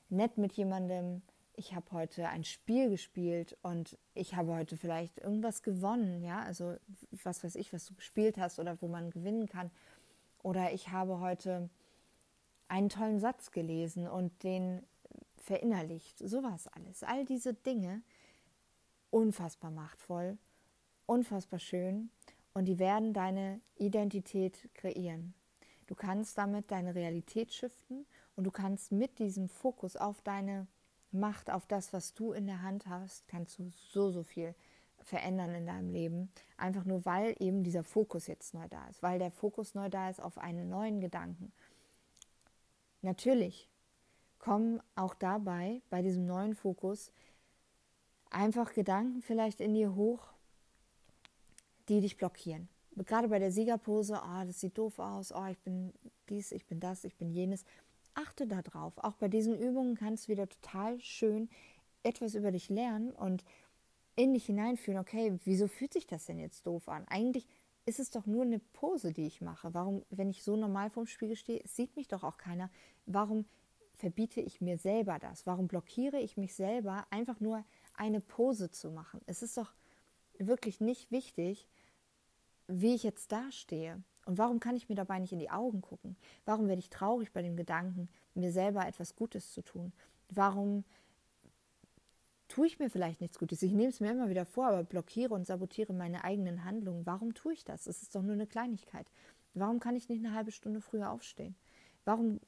nett 0.09 0.37
mit 0.37 0.53
jemandem. 0.53 1.21
Ich 1.53 1.73
habe 1.73 1.91
heute 1.91 2.29
ein 2.29 2.43
Spiel 2.43 2.89
gespielt 2.89 3.57
und 3.63 3.97
ich 4.13 4.35
habe 4.35 4.53
heute 4.53 4.77
vielleicht 4.77 5.19
irgendwas 5.19 5.63
gewonnen, 5.63 6.23
ja, 6.23 6.39
also 6.39 6.75
was 7.23 7.43
weiß 7.43 7.55
ich, 7.55 7.73
was 7.73 7.85
du 7.85 7.95
gespielt 7.95 8.37
hast 8.37 8.59
oder 8.59 8.79
wo 8.81 8.87
man 8.87 9.09
gewinnen 9.09 9.47
kann. 9.47 9.71
Oder 10.43 10.71
ich 10.71 10.89
habe 10.89 11.19
heute 11.19 11.69
einen 12.67 12.89
tollen 12.89 13.19
Satz 13.19 13.51
gelesen 13.51 14.07
und 14.07 14.43
den 14.43 14.83
verinnerlicht. 15.37 16.19
Sowas 16.19 16.67
alles. 16.67 17.03
All 17.03 17.25
diese 17.25 17.53
Dinge, 17.53 18.03
unfassbar 19.09 19.71
machtvoll, 19.71 20.37
unfassbar 21.07 21.59
schön 21.59 22.11
und 22.57 22.65
die 22.65 22.79
werden 22.79 23.13
deine 23.13 23.61
Identität 23.75 24.67
kreieren. 24.73 25.35
Du 25.85 25.93
kannst 25.93 26.39
damit 26.39 26.71
deine 26.71 26.95
Realität 26.95 27.53
shiften 27.53 28.07
und 28.35 28.45
du 28.45 28.49
kannst 28.49 28.91
mit 28.91 29.19
diesem 29.19 29.47
Fokus 29.47 29.95
auf 29.95 30.23
deine 30.23 30.65
Macht, 31.11 31.51
auf 31.51 31.67
das, 31.67 31.93
was 31.93 32.15
du 32.15 32.31
in 32.31 32.47
der 32.47 32.63
Hand 32.63 32.87
hast, 32.87 33.27
kannst 33.27 33.59
du 33.59 33.71
so, 33.75 34.09
so 34.09 34.23
viel 34.23 34.55
verändern 35.03 35.53
in 35.53 35.67
deinem 35.67 35.91
Leben. 35.91 36.31
Einfach 36.57 36.83
nur, 36.83 37.05
weil 37.05 37.35
eben 37.37 37.63
dieser 37.63 37.83
Fokus 37.83 38.25
jetzt 38.25 38.55
neu 38.55 38.67
da 38.67 38.87
ist, 38.87 39.03
weil 39.03 39.19
der 39.19 39.29
Fokus 39.29 39.75
neu 39.75 39.87
da 39.87 40.09
ist 40.09 40.19
auf 40.19 40.39
einen 40.39 40.67
neuen 40.67 40.99
Gedanken. 40.99 41.53
Natürlich 43.03 43.69
kommen 44.39 44.81
auch 44.95 45.13
dabei, 45.13 45.83
bei 45.91 46.01
diesem 46.01 46.25
neuen 46.25 46.55
Fokus, 46.55 47.11
einfach 48.31 48.73
Gedanken 48.73 49.21
vielleicht 49.21 49.61
in 49.61 49.75
dir 49.75 49.93
hoch, 49.93 50.33
die 51.89 52.01
dich 52.01 52.17
blockieren. 52.17 52.69
Gerade 52.95 53.27
bei 53.27 53.39
der 53.39 53.51
Siegerpose, 53.51 54.19
oh, 54.23 54.45
das 54.45 54.59
sieht 54.59 54.77
doof 54.77 54.97
aus, 54.99 55.31
oh, 55.31 55.45
ich 55.45 55.59
bin 55.59 55.93
dies, 56.29 56.51
ich 56.51 56.65
bin 56.65 56.79
das, 56.79 57.03
ich 57.03 57.15
bin 57.15 57.29
jenes. 57.29 57.63
Achte 58.15 58.47
darauf. 58.47 58.97
Auch 58.97 59.13
bei 59.13 59.27
diesen 59.27 59.59
Übungen 59.59 59.95
kannst 59.95 60.27
du 60.27 60.31
wieder 60.31 60.49
total 60.49 60.99
schön 60.99 61.49
etwas 62.01 62.33
über 62.33 62.51
dich 62.51 62.69
lernen 62.69 63.11
und 63.11 63.43
in 64.15 64.33
dich 64.33 64.47
hineinfühlen, 64.47 64.99
okay, 64.99 65.37
wieso 65.43 65.67
fühlt 65.67 65.93
sich 65.93 66.07
das 66.07 66.25
denn 66.25 66.39
jetzt 66.39 66.65
doof 66.65 66.89
an? 66.89 67.05
Eigentlich 67.07 67.47
ist 67.85 67.99
es 67.99 68.09
doch 68.09 68.25
nur 68.25 68.43
eine 68.43 68.59
Pose, 68.59 69.13
die 69.13 69.27
ich 69.27 69.41
mache. 69.41 69.73
Warum, 69.73 70.03
wenn 70.09 70.29
ich 70.29 70.43
so 70.43 70.57
normal 70.57 70.89
vorm 70.89 71.05
Spiegel 71.05 71.35
stehe, 71.35 71.61
sieht 71.65 71.95
mich 71.95 72.07
doch 72.07 72.23
auch 72.23 72.37
keiner. 72.37 72.71
Warum 73.05 73.45
verbiete 73.93 74.41
ich 74.41 74.59
mir 74.59 74.77
selber 74.77 75.19
das? 75.19 75.45
Warum 75.45 75.67
blockiere 75.67 76.19
ich 76.19 76.35
mich 76.35 76.55
selber, 76.55 77.05
einfach 77.11 77.39
nur 77.39 77.63
eine 77.95 78.19
Pose 78.19 78.71
zu 78.71 78.89
machen? 78.89 79.21
Es 79.25 79.43
ist 79.43 79.57
doch 79.57 79.73
wirklich 80.39 80.81
nicht 80.81 81.11
wichtig, 81.11 81.67
wie 82.67 82.95
ich 82.95 83.03
jetzt 83.03 83.31
dastehe. 83.31 84.01
Und 84.25 84.37
warum 84.37 84.59
kann 84.59 84.75
ich 84.75 84.89
mir 84.89 84.95
dabei 84.95 85.19
nicht 85.19 85.31
in 85.31 85.39
die 85.39 85.49
Augen 85.49 85.81
gucken? 85.81 86.17
Warum 86.45 86.67
werde 86.67 86.79
ich 86.79 86.89
traurig 86.89 87.31
bei 87.31 87.41
dem 87.41 87.55
Gedanken, 87.55 88.09
mir 88.33 88.51
selber 88.51 88.85
etwas 88.85 89.15
Gutes 89.15 89.53
zu 89.53 89.61
tun? 89.61 89.93
Warum 90.29 90.83
tue 92.47 92.67
ich 92.67 92.79
mir 92.79 92.89
vielleicht 92.89 93.21
nichts 93.21 93.39
Gutes. 93.39 93.61
Ich 93.61 93.71
nehme 93.71 93.89
es 93.89 93.99
mir 93.99 94.11
immer 94.11 94.29
wieder 94.29 94.45
vor, 94.45 94.67
aber 94.67 94.83
blockiere 94.83 95.33
und 95.33 95.45
sabotiere 95.45 95.93
meine 95.93 96.23
eigenen 96.23 96.63
Handlungen. 96.63 97.05
Warum 97.05 97.33
tue 97.33 97.53
ich 97.53 97.63
das? 97.63 97.87
Es 97.87 98.01
ist 98.01 98.15
doch 98.15 98.21
nur 98.21 98.33
eine 98.33 98.47
Kleinigkeit. 98.47 99.11
Warum 99.53 99.79
kann 99.79 99.95
ich 99.95 100.09
nicht 100.09 100.23
eine 100.23 100.33
halbe 100.33 100.51
Stunde 100.51 100.81
früher 100.81 101.11
aufstehen? 101.11 101.55
Warum 102.05 102.39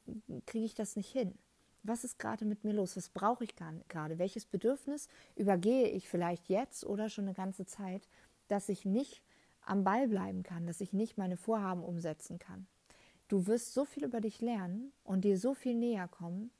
kriege 0.45 0.65
ich 0.65 0.73
das 0.73 0.95
nicht 0.95 1.11
hin? 1.11 1.37
Was 1.83 2.03
ist 2.03 2.19
gerade 2.19 2.45
mit 2.45 2.63
mir 2.63 2.73
los? 2.73 2.97
Was 2.97 3.09
brauche 3.09 3.43
ich 3.43 3.55
gerade? 3.55 4.19
Welches 4.19 4.45
Bedürfnis 4.45 5.07
übergehe 5.35 5.87
ich 5.87 6.07
vielleicht 6.07 6.49
jetzt 6.49 6.85
oder 6.85 7.09
schon 7.09 7.25
eine 7.25 7.33
ganze 7.33 7.65
Zeit, 7.65 8.07
dass 8.47 8.69
ich 8.69 8.85
nicht 8.85 9.21
am 9.69 9.83
Ball 9.83 10.07
bleiben 10.07 10.43
kann, 10.43 10.67
dass 10.67 10.81
ich 10.81 10.93
nicht 10.93 11.17
meine 11.17 11.37
Vorhaben 11.37 11.83
umsetzen 11.83 12.39
kann? 12.39 12.67
Du 13.27 13.47
wirst 13.47 13.73
so 13.73 13.85
viel 13.85 14.03
über 14.03 14.21
dich 14.21 14.41
lernen 14.41 14.91
und 15.03 15.23
dir 15.23 15.37
so 15.37 15.53
viel 15.53 15.75
näher 15.75 16.07
kommen, 16.07 16.51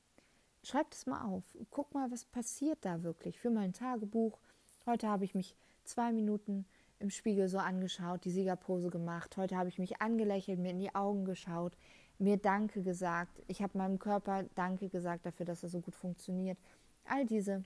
Schreib 0.64 0.92
es 0.92 1.06
mal 1.06 1.26
auf. 1.26 1.44
Guck 1.70 1.94
mal, 1.94 2.12
was 2.12 2.26
passiert 2.26 2.80
da 2.82 3.04
wirklich. 3.04 3.40
Für 3.40 3.50
mein 3.50 3.74
Tagebuch. 3.74 4.38
Heute 4.86 5.08
habe 5.08 5.24
ich 5.24 5.34
mich 5.34 5.56
zwei 5.86 6.12
Minuten 6.12 6.66
im 7.00 7.10
Spiegel 7.10 7.48
so 7.48 7.60
angeschaut, 7.60 8.26
die 8.26 8.32
Siegerpose 8.32 8.90
gemacht. 8.90 9.38
Heute 9.38 9.56
habe 9.56 9.70
ich 9.70 9.80
mich 9.80 10.02
angelächelt, 10.02 10.60
mir 10.60 10.72
in 10.72 10.80
die 10.80 10.94
Augen 10.94 11.24
geschaut, 11.24 11.78
mir 12.18 12.38
Danke 12.38 12.84
gesagt. 12.84 13.42
Ich 13.48 13.62
habe 13.62 13.78
meinem 13.78 14.00
Körper 14.00 14.44
Danke 14.56 14.90
gesagt 14.90 15.26
dafür, 15.26 15.46
dass 15.46 15.64
er 15.64 15.70
so 15.70 15.80
gut 15.80 15.96
funktioniert. 15.96 16.58
All 17.06 17.26
diese 17.26 17.64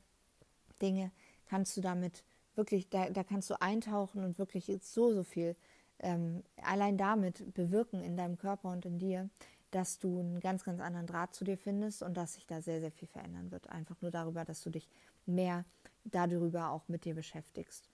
Dinge 0.81 1.11
kannst 1.47 1.75
du 1.75 1.81
damit 1.81 2.23
wirklich, 2.55 2.89
da, 2.89 3.09
da 3.09 3.23
kannst 3.23 3.49
du 3.49 3.61
eintauchen 3.61 4.23
und 4.23 4.37
wirklich 4.37 4.71
so, 4.81 5.13
so 5.13 5.23
viel 5.23 5.55
ähm, 5.99 6.43
allein 6.61 6.97
damit 6.97 7.53
bewirken 7.53 8.01
in 8.01 8.17
deinem 8.17 8.37
Körper 8.37 8.69
und 8.69 8.85
in 8.85 8.99
dir 8.99 9.29
dass 9.73 9.97
du 9.97 10.19
einen 10.19 10.39
ganz, 10.39 10.63
ganz 10.63 10.79
anderen 10.79 11.07
Draht 11.07 11.33
zu 11.33 11.43
dir 11.43 11.57
findest 11.57 12.03
und 12.03 12.15
dass 12.15 12.35
sich 12.35 12.45
da 12.45 12.61
sehr, 12.61 12.79
sehr 12.79 12.91
viel 12.91 13.07
verändern 13.07 13.51
wird. 13.51 13.69
Einfach 13.69 13.99
nur 14.01 14.11
darüber, 14.11 14.45
dass 14.45 14.61
du 14.61 14.69
dich 14.69 14.87
mehr 15.25 15.65
darüber 16.03 16.69
auch 16.69 16.87
mit 16.87 17.05
dir 17.05 17.15
beschäftigst. 17.15 17.89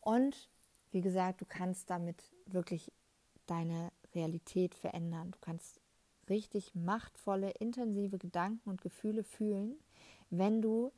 Und 0.00 0.50
wie 0.90 1.00
gesagt, 1.00 1.40
du 1.40 1.46
kannst 1.46 1.88
damit 1.88 2.30
wirklich 2.46 2.92
deine 3.46 3.90
Realität 4.14 4.74
verändern. 4.74 5.30
Du 5.30 5.38
kannst 5.40 5.80
richtig 6.28 6.74
machtvolle, 6.74 7.52
intensive 7.52 8.18
Gedanken 8.18 8.68
und 8.68 8.82
Gefühle 8.82 9.24
fühlen, 9.24 9.76
wenn 10.28 10.60
du 10.60 10.92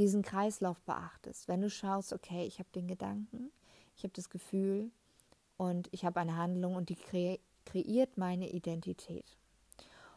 diesen 0.00 0.22
Kreislauf 0.22 0.80
beachtest. 0.80 1.46
Wenn 1.46 1.60
du 1.60 1.70
schaust, 1.70 2.12
okay, 2.12 2.44
ich 2.46 2.58
habe 2.58 2.68
den 2.74 2.88
Gedanken, 2.88 3.50
ich 3.96 4.02
habe 4.02 4.14
das 4.14 4.30
Gefühl 4.30 4.90
und 5.56 5.88
ich 5.92 6.04
habe 6.04 6.20
eine 6.20 6.36
Handlung 6.36 6.74
und 6.74 6.88
die 6.88 6.96
kre 6.96 7.38
kreiert 7.66 8.16
meine 8.16 8.50
Identität. 8.50 9.36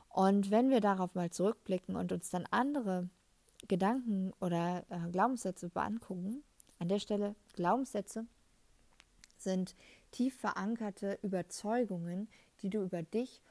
Und 0.07 0.49
wenn 0.49 0.69
wir 0.69 0.79
darauf 0.79 1.13
mal 1.13 1.29
zurückblicken 1.29 1.95
und 1.95 2.11
uns 2.11 2.29
dann 2.29 2.47
andere 2.49 3.09
Gedanken 3.67 4.31
oder 4.39 4.85
äh, 4.89 5.11
Glaubenssätze 5.11 5.69
angucken, 5.73 6.43
an 6.79 6.87
der 6.87 6.99
Stelle 6.99 7.35
Glaubenssätze 7.53 8.25
sind 9.37 9.75
tief 10.11 10.37
verankerte 10.39 11.19
Überzeugungen, 11.21 12.29
die 12.61 12.69
du 12.69 12.83
über 12.83 13.03
dich, 13.03 13.41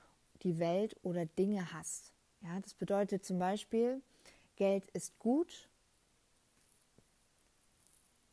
die 0.43 0.59
Welt 0.59 0.97
oder 1.03 1.27
Dinge 1.27 1.73
hast. 1.73 2.13
Ja, 2.41 2.59
das 2.61 2.75
bedeutet 2.75 3.25
zum 3.25 3.39
Beispiel, 3.39 4.01
Geld 4.57 4.89
ist 4.93 5.19
gut, 5.19 5.69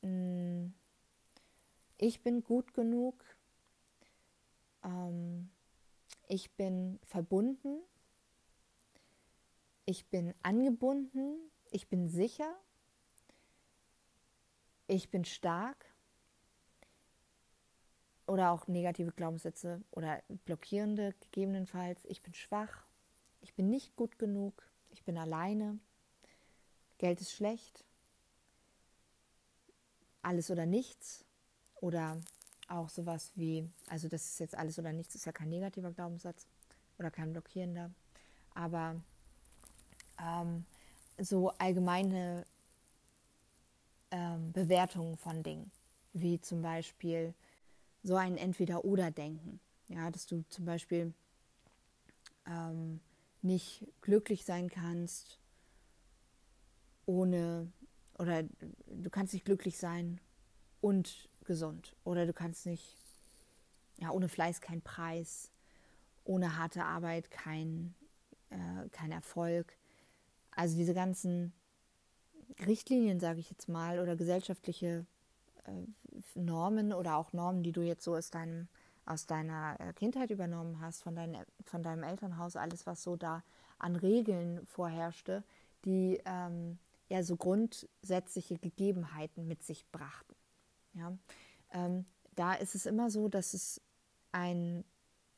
mh, 0.01 0.71
ich 1.97 2.21
bin 2.23 2.43
gut 2.43 2.73
genug, 2.73 3.23
ähm, 4.83 5.49
ich 6.27 6.51
bin 6.51 6.99
verbunden, 7.03 7.81
ich 9.85 10.05
bin 10.07 10.33
angebunden, 10.43 11.37
ich 11.71 11.87
bin 11.89 12.07
sicher, 12.07 12.55
ich 14.87 15.09
bin 15.09 15.25
stark. 15.25 15.85
Oder 18.27 18.51
auch 18.51 18.67
negative 18.67 19.11
Glaubenssätze 19.11 19.81
oder 19.89 20.21
blockierende 20.45 21.15
gegebenenfalls, 21.19 22.05
ich 22.05 22.21
bin 22.21 22.35
schwach, 22.35 22.85
ich 23.41 23.55
bin 23.55 23.71
nicht 23.71 23.95
gut 23.95 24.19
genug, 24.19 24.69
ich 24.91 25.03
bin 25.03 25.17
alleine, 25.17 25.79
Geld 26.99 27.21
ist 27.21 27.31
schlecht, 27.31 27.83
alles 30.21 30.51
oder 30.51 30.65
nichts 30.65 31.25
oder 31.75 32.17
auch 32.67 32.89
sowas 32.89 33.31
wie, 33.35 33.69
also 33.87 34.07
das 34.07 34.25
ist 34.25 34.39
jetzt 34.39 34.55
alles 34.55 34.77
oder 34.77 34.93
nichts, 34.93 35.15
ist 35.15 35.25
ja 35.25 35.31
kein 35.31 35.49
negativer 35.49 35.91
Glaubenssatz 35.91 36.45
oder 36.97 37.09
kein 37.09 37.31
blockierender, 37.31 37.91
aber 38.53 39.01
ähm, 40.19 40.65
so 41.17 41.49
allgemeine 41.57 42.45
ähm, 44.11 44.51
Bewertungen 44.51 45.17
von 45.17 45.43
Dingen, 45.43 45.71
wie 46.13 46.39
zum 46.39 46.61
Beispiel 46.61 47.33
so 48.03 48.15
ein 48.15 48.37
Entweder-Oder-Denken. 48.37 49.59
Ja, 49.87 50.11
dass 50.11 50.27
du 50.27 50.43
zum 50.49 50.65
Beispiel 50.65 51.13
ähm, 52.45 52.99
nicht 53.41 53.87
glücklich 54.01 54.45
sein 54.45 54.69
kannst 54.69 55.39
ohne, 57.05 57.71
oder 58.19 58.43
du 58.43 59.09
kannst 59.09 59.33
nicht 59.33 59.45
glücklich 59.45 59.77
sein 59.77 60.19
und 60.81 61.29
gesund. 61.45 61.95
Oder 62.03 62.25
du 62.25 62.33
kannst 62.33 62.65
nicht, 62.65 62.95
ja, 63.97 64.11
ohne 64.11 64.29
Fleiß 64.29 64.61
kein 64.61 64.81
Preis, 64.81 65.51
ohne 66.25 66.57
harte 66.57 66.83
Arbeit 66.83 67.31
kein, 67.31 67.95
äh, 68.49 68.87
kein 68.91 69.11
Erfolg. 69.11 69.75
Also 70.51 70.77
diese 70.77 70.93
ganzen 70.93 71.53
Richtlinien, 72.67 73.19
sage 73.19 73.39
ich 73.39 73.49
jetzt 73.49 73.69
mal, 73.69 73.99
oder 73.99 74.15
gesellschaftliche 74.15 75.05
äh, 75.63 75.71
Normen 76.35 76.93
oder 76.93 77.15
auch 77.15 77.33
Normen, 77.33 77.63
die 77.63 77.71
du 77.71 77.81
jetzt 77.81 78.03
so 78.03 78.15
aus 78.15 78.29
deinem 78.29 78.67
aus 79.05 79.25
deiner 79.25 79.75
äh, 79.79 79.91
Kindheit 79.93 80.29
übernommen 80.29 80.79
hast, 80.81 81.01
von, 81.01 81.15
dein, 81.15 81.35
von 81.65 81.81
deinem 81.81 82.03
Elternhaus, 82.03 82.55
alles, 82.55 82.85
was 82.85 83.01
so 83.01 83.15
da 83.15 83.43
an 83.79 83.95
Regeln 83.95 84.63
vorherrschte, 84.67 85.43
die 85.83 86.21
ähm, 86.25 86.77
ja 87.09 87.23
so 87.23 87.35
grundsätzliche 87.35 88.57
Gegebenheiten 88.57 89.47
mit 89.47 89.63
sich 89.63 89.85
brachten. 89.91 90.35
Ja? 90.93 91.17
Ähm, 91.71 92.05
da 92.35 92.53
ist 92.53 92.75
es 92.75 92.85
immer 92.85 93.09
so, 93.09 93.27
dass 93.27 93.53
es 93.53 93.81
ein 94.31 94.83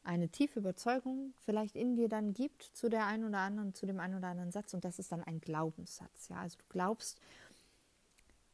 eine 0.04 0.30
tiefe 0.30 0.60
Überzeugung 0.60 1.34
vielleicht 1.46 1.75
in 1.75 1.96
dir 1.96 2.10
dann 2.10 2.34
gibt 2.34 2.63
zu 2.63 2.90
der 2.90 3.06
einen 3.06 3.25
oder 3.25 3.40
anderen, 3.40 3.75
zu 3.75 3.86
dem 3.86 4.00
einen 4.00 4.18
oder 4.18 4.30
anderen 4.30 4.51
Satz 4.51 4.74
und 4.74 4.84
das 4.84 5.00
ist 5.00 5.12
dann 5.12 5.24
ein 5.24 5.40
Glaubenssatz. 5.40 6.30
Ja, 6.30 6.38
also 6.38 6.58
du 6.58 6.66
glaubst 6.70 7.20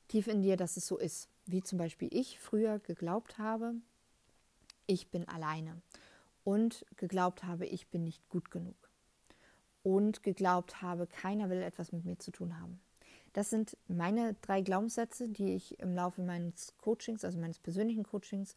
tief 0.07 0.27
in 0.27 0.41
dir, 0.41 0.57
dass 0.57 0.77
es 0.77 0.87
so 0.87 0.97
ist, 0.97 1.29
wie 1.45 1.63
zum 1.63 1.77
Beispiel 1.77 2.09
ich 2.11 2.39
früher 2.39 2.79
geglaubt 2.79 3.37
habe, 3.37 3.75
ich 4.87 5.09
bin 5.09 5.27
alleine 5.27 5.81
und 6.43 6.85
geglaubt 6.95 7.43
habe, 7.43 7.65
ich 7.65 7.87
bin 7.87 8.03
nicht 8.03 8.27
gut 8.29 8.51
genug 8.51 8.75
und 9.83 10.23
geglaubt 10.23 10.81
habe, 10.81 11.07
keiner 11.07 11.49
will 11.49 11.61
etwas 11.61 11.91
mit 11.91 12.05
mir 12.05 12.19
zu 12.19 12.31
tun 12.31 12.59
haben. 12.59 12.79
Das 13.37 13.51
sind 13.51 13.77
meine 13.87 14.33
drei 14.41 14.61
Glaubenssätze, 14.61 15.29
die 15.29 15.53
ich 15.53 15.79
im 15.79 15.93
Laufe 15.93 16.23
meines 16.23 16.73
Coachings, 16.79 17.23
also 17.23 17.37
meines 17.37 17.59
persönlichen 17.59 18.01
Coachings, 18.01 18.55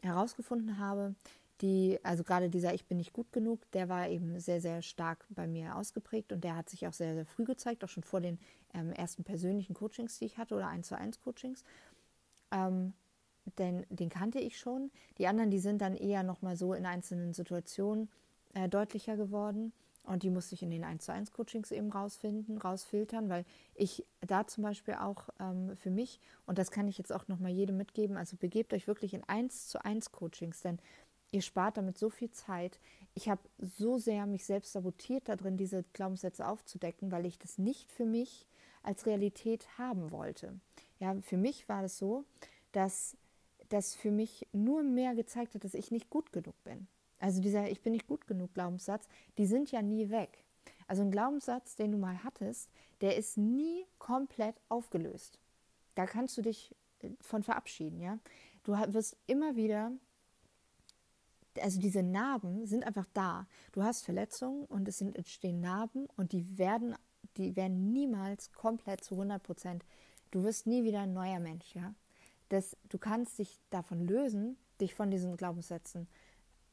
herausgefunden 0.00 0.78
habe, 0.78 1.16
die, 1.60 1.98
also 2.04 2.22
gerade 2.22 2.48
dieser 2.48 2.72
Ich 2.72 2.84
bin 2.84 2.98
nicht 2.98 3.12
gut 3.12 3.32
genug, 3.32 3.68
der 3.72 3.88
war 3.88 4.08
eben 4.08 4.38
sehr, 4.38 4.60
sehr 4.60 4.80
stark 4.80 5.26
bei 5.30 5.48
mir 5.48 5.74
ausgeprägt 5.74 6.32
und 6.32 6.44
der 6.44 6.54
hat 6.54 6.70
sich 6.70 6.86
auch 6.86 6.92
sehr, 6.92 7.14
sehr 7.14 7.26
früh 7.26 7.42
gezeigt, 7.42 7.82
auch 7.82 7.88
schon 7.88 8.04
vor 8.04 8.20
den 8.20 8.38
ähm, 8.74 8.92
ersten 8.92 9.24
persönlichen 9.24 9.74
Coachings, 9.74 10.20
die 10.20 10.26
ich 10.26 10.38
hatte 10.38 10.54
oder 10.54 10.68
1 10.68 10.86
zu 10.86 10.96
1 10.96 11.20
Coachings. 11.20 11.64
Ähm, 12.52 12.92
denn 13.58 13.84
den 13.90 14.08
kannte 14.08 14.38
ich 14.38 14.56
schon. 14.56 14.92
Die 15.18 15.26
anderen, 15.26 15.50
die 15.50 15.58
sind 15.58 15.82
dann 15.82 15.96
eher 15.96 16.22
nochmal 16.22 16.54
so 16.54 16.74
in 16.74 16.86
einzelnen 16.86 17.34
Situationen 17.34 18.08
äh, 18.54 18.68
deutlicher 18.68 19.16
geworden. 19.16 19.72
Und 20.04 20.24
die 20.24 20.30
musste 20.30 20.54
ich 20.54 20.62
in 20.62 20.70
den 20.70 20.82
1 20.82 21.04
zu 21.04 21.12
1 21.12 21.32
Coachings 21.32 21.70
eben 21.70 21.90
rausfinden, 21.90 22.58
rausfiltern, 22.58 23.28
weil 23.28 23.44
ich 23.74 24.04
da 24.20 24.46
zum 24.46 24.64
Beispiel 24.64 24.94
auch 24.94 25.28
ähm, 25.38 25.76
für 25.76 25.90
mich, 25.90 26.20
und 26.44 26.58
das 26.58 26.72
kann 26.72 26.88
ich 26.88 26.98
jetzt 26.98 27.12
auch 27.12 27.28
nochmal 27.28 27.52
jedem 27.52 27.76
mitgeben, 27.76 28.16
also 28.16 28.36
begebt 28.36 28.74
euch 28.74 28.88
wirklich 28.88 29.14
in 29.14 29.22
1 29.24 29.68
zu 29.68 29.84
1 29.84 30.10
Coachings, 30.10 30.60
denn 30.60 30.78
ihr 31.30 31.42
spart 31.42 31.76
damit 31.76 31.98
so 31.98 32.10
viel 32.10 32.30
Zeit. 32.30 32.80
Ich 33.14 33.28
habe 33.28 33.40
so 33.58 33.98
sehr 33.98 34.26
mich 34.26 34.44
selbst 34.44 34.72
sabotiert 34.72 35.28
darin, 35.28 35.56
diese 35.56 35.84
Glaubenssätze 35.92 36.46
aufzudecken, 36.46 37.12
weil 37.12 37.24
ich 37.24 37.38
das 37.38 37.58
nicht 37.58 37.90
für 37.90 38.04
mich 38.04 38.46
als 38.82 39.06
Realität 39.06 39.66
haben 39.78 40.10
wollte. 40.10 40.58
Ja, 40.98 41.14
für 41.22 41.36
mich 41.36 41.68
war 41.68 41.84
es 41.84 41.96
so, 41.96 42.24
dass 42.72 43.16
das 43.68 43.94
für 43.94 44.10
mich 44.10 44.46
nur 44.52 44.82
mehr 44.82 45.14
gezeigt 45.14 45.54
hat, 45.54 45.64
dass 45.64 45.74
ich 45.74 45.90
nicht 45.90 46.10
gut 46.10 46.32
genug 46.32 46.54
bin. 46.64 46.86
Also 47.22 47.40
dieser 47.40 47.70
Ich 47.70 47.80
bin 47.82 47.92
nicht 47.92 48.08
gut 48.08 48.26
genug 48.26 48.52
Glaubenssatz, 48.52 49.08
die 49.38 49.46
sind 49.46 49.70
ja 49.70 49.80
nie 49.80 50.10
weg. 50.10 50.44
Also 50.88 51.02
ein 51.02 51.12
Glaubenssatz, 51.12 51.76
den 51.76 51.92
du 51.92 51.98
mal 51.98 52.24
hattest, 52.24 52.68
der 53.00 53.16
ist 53.16 53.38
nie 53.38 53.86
komplett 53.98 54.56
aufgelöst. 54.68 55.38
Da 55.94 56.06
kannst 56.06 56.36
du 56.36 56.42
dich 56.42 56.74
äh, 56.98 57.10
von 57.20 57.44
verabschieden, 57.44 58.00
ja. 58.00 58.18
Du 58.64 58.72
wirst 58.72 59.16
immer 59.26 59.54
wieder 59.56 59.92
also 61.60 61.78
diese 61.78 62.02
Narben 62.02 62.66
sind 62.66 62.84
einfach 62.84 63.06
da. 63.12 63.46
Du 63.72 63.82
hast 63.82 64.04
Verletzungen 64.04 64.64
und 64.64 64.88
es 64.88 64.98
sind, 64.98 65.16
entstehen 65.16 65.60
Narben 65.60 66.06
und 66.16 66.32
die 66.32 66.58
werden, 66.58 66.96
die 67.36 67.54
werden 67.56 67.92
niemals 67.92 68.52
komplett 68.52 69.04
zu 69.04 69.14
100 69.14 69.42
Prozent. 69.42 69.84
Du 70.30 70.42
wirst 70.44 70.66
nie 70.66 70.82
wieder 70.82 71.00
ein 71.00 71.12
neuer 71.12 71.40
Mensch, 71.40 71.74
ja. 71.74 71.94
Das, 72.48 72.76
du 72.88 72.98
kannst 72.98 73.38
dich 73.38 73.60
davon 73.68 74.06
lösen, 74.06 74.56
dich 74.80 74.94
von 74.94 75.10
diesen 75.10 75.36
Glaubenssätzen 75.36 76.08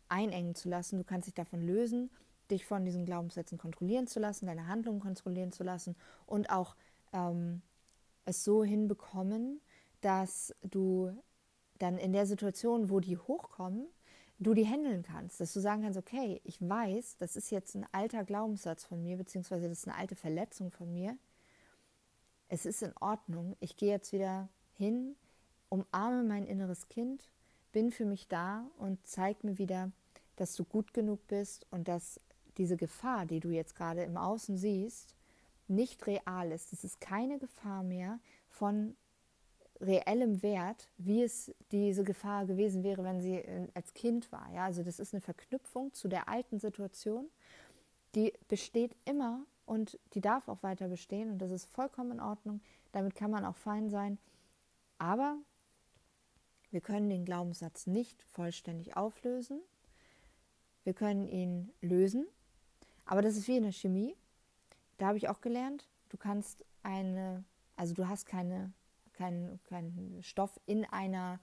einengen 0.09 0.55
zu 0.55 0.69
lassen. 0.69 0.97
Du 0.97 1.03
kannst 1.03 1.27
dich 1.27 1.35
davon 1.35 1.61
lösen, 1.61 2.09
dich 2.51 2.65
von 2.65 2.85
diesen 2.85 3.05
Glaubenssätzen 3.05 3.57
kontrollieren 3.57 4.07
zu 4.07 4.19
lassen, 4.19 4.47
deine 4.47 4.67
Handlungen 4.67 4.99
kontrollieren 4.99 5.51
zu 5.51 5.63
lassen 5.63 5.95
und 6.25 6.49
auch 6.49 6.75
ähm, 7.13 7.61
es 8.25 8.43
so 8.43 8.63
hinbekommen, 8.63 9.61
dass 10.01 10.53
du 10.63 11.11
dann 11.77 11.97
in 11.97 12.13
der 12.13 12.25
Situation, 12.25 12.89
wo 12.89 12.99
die 12.99 13.17
hochkommen, 13.17 13.87
du 14.39 14.53
die 14.53 14.65
handeln 14.65 15.03
kannst, 15.03 15.39
dass 15.41 15.53
du 15.53 15.59
sagen 15.59 15.83
kannst, 15.83 15.97
okay, 15.97 16.41
ich 16.43 16.61
weiß, 16.61 17.17
das 17.17 17.35
ist 17.35 17.51
jetzt 17.51 17.75
ein 17.75 17.85
alter 17.91 18.23
Glaubenssatz 18.23 18.85
von 18.85 19.01
mir, 19.03 19.17
beziehungsweise 19.17 19.67
das 19.67 19.79
ist 19.79 19.87
eine 19.87 19.97
alte 19.97 20.15
Verletzung 20.15 20.71
von 20.71 20.91
mir. 20.93 21.17
Es 22.47 22.65
ist 22.65 22.81
in 22.81 22.93
Ordnung. 22.99 23.55
Ich 23.59 23.77
gehe 23.77 23.91
jetzt 23.91 24.11
wieder 24.11 24.49
hin, 24.73 25.15
umarme 25.67 26.23
mein 26.23 26.45
inneres 26.45 26.87
Kind, 26.87 27.29
bin 27.71 27.91
für 27.91 28.05
mich 28.05 28.27
da 28.27 28.65
und 28.77 29.05
zeig 29.05 29.43
mir 29.43 29.57
wieder, 29.57 29.91
dass 30.39 30.55
du 30.55 30.63
gut 30.63 30.93
genug 30.93 31.27
bist 31.27 31.65
und 31.69 31.87
dass 31.87 32.19
diese 32.57 32.77
Gefahr, 32.77 33.25
die 33.25 33.39
du 33.39 33.49
jetzt 33.49 33.75
gerade 33.75 34.03
im 34.03 34.17
Außen 34.17 34.57
siehst, 34.57 35.15
nicht 35.67 36.07
real 36.07 36.51
ist. 36.51 36.73
Es 36.73 36.83
ist 36.83 37.01
keine 37.01 37.39
Gefahr 37.39 37.83
mehr 37.83 38.19
von 38.49 38.95
reellem 39.81 40.41
Wert, 40.41 40.89
wie 40.97 41.23
es 41.23 41.53
diese 41.71 42.03
Gefahr 42.03 42.45
gewesen 42.45 42.83
wäre, 42.83 43.03
wenn 43.03 43.21
sie 43.21 43.35
äh, 43.35 43.67
als 43.73 43.93
Kind 43.93 44.31
war. 44.31 44.49
Ja, 44.53 44.65
also 44.65 44.83
das 44.83 44.99
ist 44.99 45.13
eine 45.13 45.21
Verknüpfung 45.21 45.93
zu 45.93 46.07
der 46.07 46.27
alten 46.27 46.59
Situation, 46.59 47.29
die 48.15 48.33
besteht 48.47 48.95
immer 49.05 49.45
und 49.65 49.99
die 50.13 50.21
darf 50.21 50.47
auch 50.47 50.63
weiter 50.63 50.87
bestehen 50.87 51.31
und 51.31 51.39
das 51.39 51.51
ist 51.51 51.65
vollkommen 51.65 52.13
in 52.13 52.19
Ordnung. 52.19 52.61
Damit 52.91 53.15
kann 53.15 53.31
man 53.31 53.45
auch 53.45 53.55
fein 53.55 53.89
sein. 53.89 54.17
Aber 54.97 55.37
wir 56.71 56.81
können 56.81 57.09
den 57.09 57.25
Glaubenssatz 57.25 57.87
nicht 57.87 58.23
vollständig 58.23 58.97
auflösen. 58.97 59.61
Wir 60.89 60.95
können 60.95 61.27
ihn 61.27 61.71
lösen. 61.81 62.25
Aber 63.05 63.21
das 63.21 63.37
ist 63.37 63.47
wie 63.47 63.57
in 63.57 63.61
der 63.61 63.71
Chemie. 63.71 64.15
Da 64.97 65.05
habe 65.05 65.19
ich 65.19 65.29
auch 65.29 65.39
gelernt, 65.39 65.87
du 66.09 66.17
kannst 66.17 66.65
eine, 66.81 67.43
also 67.75 67.93
du 67.93 68.07
hast 68.07 68.25
keine 68.25 68.73
kein, 69.13 69.59
kein 69.65 70.17
Stoff 70.23 70.59
in 70.65 70.83
einer 70.85 71.39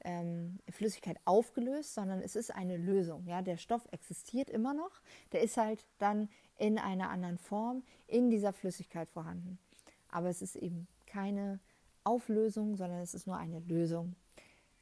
ähm, 0.00 0.58
Flüssigkeit 0.68 1.16
aufgelöst, 1.26 1.94
sondern 1.94 2.20
es 2.22 2.34
ist 2.34 2.52
eine 2.52 2.76
Lösung. 2.76 3.24
Ja? 3.28 3.40
Der 3.40 3.56
Stoff 3.56 3.86
existiert 3.92 4.50
immer 4.50 4.74
noch, 4.74 5.00
der 5.30 5.42
ist 5.42 5.56
halt 5.56 5.86
dann 5.98 6.28
in 6.58 6.76
einer 6.76 7.08
anderen 7.08 7.38
Form 7.38 7.84
in 8.08 8.30
dieser 8.30 8.52
Flüssigkeit 8.52 9.08
vorhanden. 9.08 9.60
Aber 10.08 10.28
es 10.28 10.42
ist 10.42 10.56
eben 10.56 10.88
keine 11.06 11.60
Auflösung, 12.02 12.74
sondern 12.74 12.98
es 12.98 13.14
ist 13.14 13.28
nur 13.28 13.36
eine 13.36 13.60
Lösung. 13.60 14.16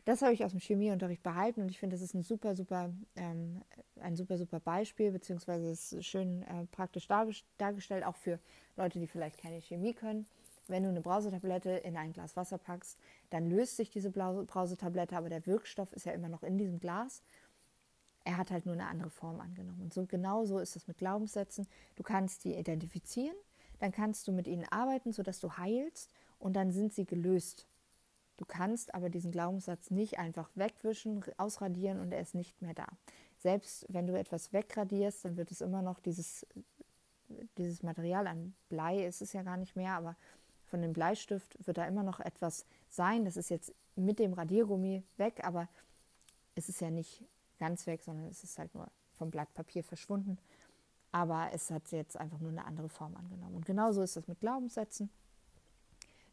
Das 0.04 0.22
habe 0.22 0.32
ich 0.32 0.44
aus 0.44 0.52
dem 0.52 0.60
Chemieunterricht 0.60 1.22
behalten 1.22 1.60
und 1.60 1.70
ich 1.70 1.78
finde, 1.78 1.94
das 1.94 2.02
ist 2.02 2.14
ein 2.14 2.22
super, 2.22 2.56
super, 2.56 2.90
ähm, 3.16 3.62
ein 4.00 4.16
super, 4.16 4.38
super 4.38 4.60
Beispiel, 4.60 5.10
beziehungsweise 5.12 5.70
ist 5.70 6.04
schön 6.04 6.42
äh, 6.42 6.66
praktisch 6.72 7.06
dargestellt, 7.06 8.04
auch 8.04 8.16
für 8.16 8.38
Leute, 8.76 8.98
die 8.98 9.06
vielleicht 9.06 9.38
keine 9.38 9.60
Chemie 9.60 9.92
können 9.92 10.26
Wenn 10.68 10.84
du 10.84 10.88
eine 10.88 11.00
Brausetablette 11.00 11.70
in 11.70 11.96
ein 11.96 12.12
Glas 12.12 12.36
Wasser 12.36 12.58
packst, 12.58 12.98
dann 13.30 13.50
löst 13.50 13.76
sich 13.76 13.90
diese 13.90 14.10
Brausetablette, 14.10 15.16
aber 15.16 15.28
der 15.28 15.46
Wirkstoff 15.46 15.92
ist 15.92 16.06
ja 16.06 16.12
immer 16.12 16.28
noch 16.28 16.42
in 16.42 16.56
diesem 16.58 16.78
Glas. 16.80 17.22
Er 18.24 18.36
hat 18.36 18.50
halt 18.50 18.66
nur 18.66 18.74
eine 18.74 18.86
andere 18.86 19.10
Form 19.10 19.40
angenommen. 19.40 19.82
Und 19.82 19.92
so 19.92 20.06
genau 20.06 20.44
so 20.44 20.58
ist 20.58 20.76
es 20.76 20.86
mit 20.86 20.98
Glaubenssätzen. 20.98 21.66
Du 21.96 22.02
kannst 22.02 22.44
die 22.44 22.54
identifizieren, 22.54 23.36
dann 23.80 23.92
kannst 23.92 24.28
du 24.28 24.32
mit 24.32 24.46
ihnen 24.46 24.64
arbeiten, 24.70 25.12
sodass 25.12 25.40
du 25.40 25.56
heilst 25.56 26.10
und 26.38 26.54
dann 26.54 26.70
sind 26.70 26.92
sie 26.92 27.04
gelöst. 27.04 27.66
Du 28.40 28.46
kannst 28.46 28.94
aber 28.94 29.11
diesen 29.11 29.33
Glaubenssatz 29.33 29.90
nicht 29.90 30.18
einfach 30.18 30.48
wegwischen, 30.55 31.22
ausradieren 31.37 32.00
und 32.00 32.11
er 32.11 32.22
ist 32.22 32.35
nicht 32.35 32.62
mehr 32.62 32.72
da. 32.72 32.87
Selbst 33.37 33.85
wenn 33.90 34.07
du 34.07 34.18
etwas 34.18 34.55
wegradierst, 34.55 35.26
dann 35.26 35.37
wird 35.37 35.50
es 35.50 35.61
immer 35.61 35.83
noch 35.83 36.00
dieses, 36.00 36.46
dieses 37.59 37.83
Material 37.83 38.26
an 38.26 38.55
Blei, 38.70 39.05
ist 39.05 39.20
es 39.20 39.35
ja 39.35 39.42
gar 39.42 39.59
nicht 39.59 39.76
mehr, 39.76 39.92
aber 39.92 40.16
von 40.64 40.81
dem 40.81 40.94
Bleistift 40.94 41.55
wird 41.66 41.76
da 41.76 41.85
immer 41.85 42.03
noch 42.03 42.18
etwas 42.18 42.64
sein. 42.88 43.26
Das 43.26 43.37
ist 43.37 43.50
jetzt 43.50 43.74
mit 43.94 44.18
dem 44.18 44.33
Radiergummi 44.33 45.03
weg, 45.18 45.44
aber 45.44 45.68
es 46.55 46.70
ist 46.70 46.81
ja 46.81 46.88
nicht 46.88 47.22
ganz 47.59 47.87
weg, 47.87 48.03
sondern 48.03 48.26
es 48.29 48.42
ist 48.42 48.59
halt 48.59 48.74
nur 48.74 48.90
vom 49.12 49.31
Blatt 49.31 49.53
Papier 49.53 49.85
verschwunden. 49.85 50.38
Aber 51.12 51.50
es 51.53 51.70
hat 51.70 51.92
jetzt 51.92 52.16
einfach 52.16 52.38
nur 52.38 52.53
eine 52.53 52.64
andere 52.64 52.88
Form 52.88 53.16
angenommen. 53.16 53.57
Und 53.57 53.66
genauso 53.66 54.00
ist 54.00 54.16
das 54.16 54.29
mit 54.29 54.40
Glaubenssätzen. 54.40 55.11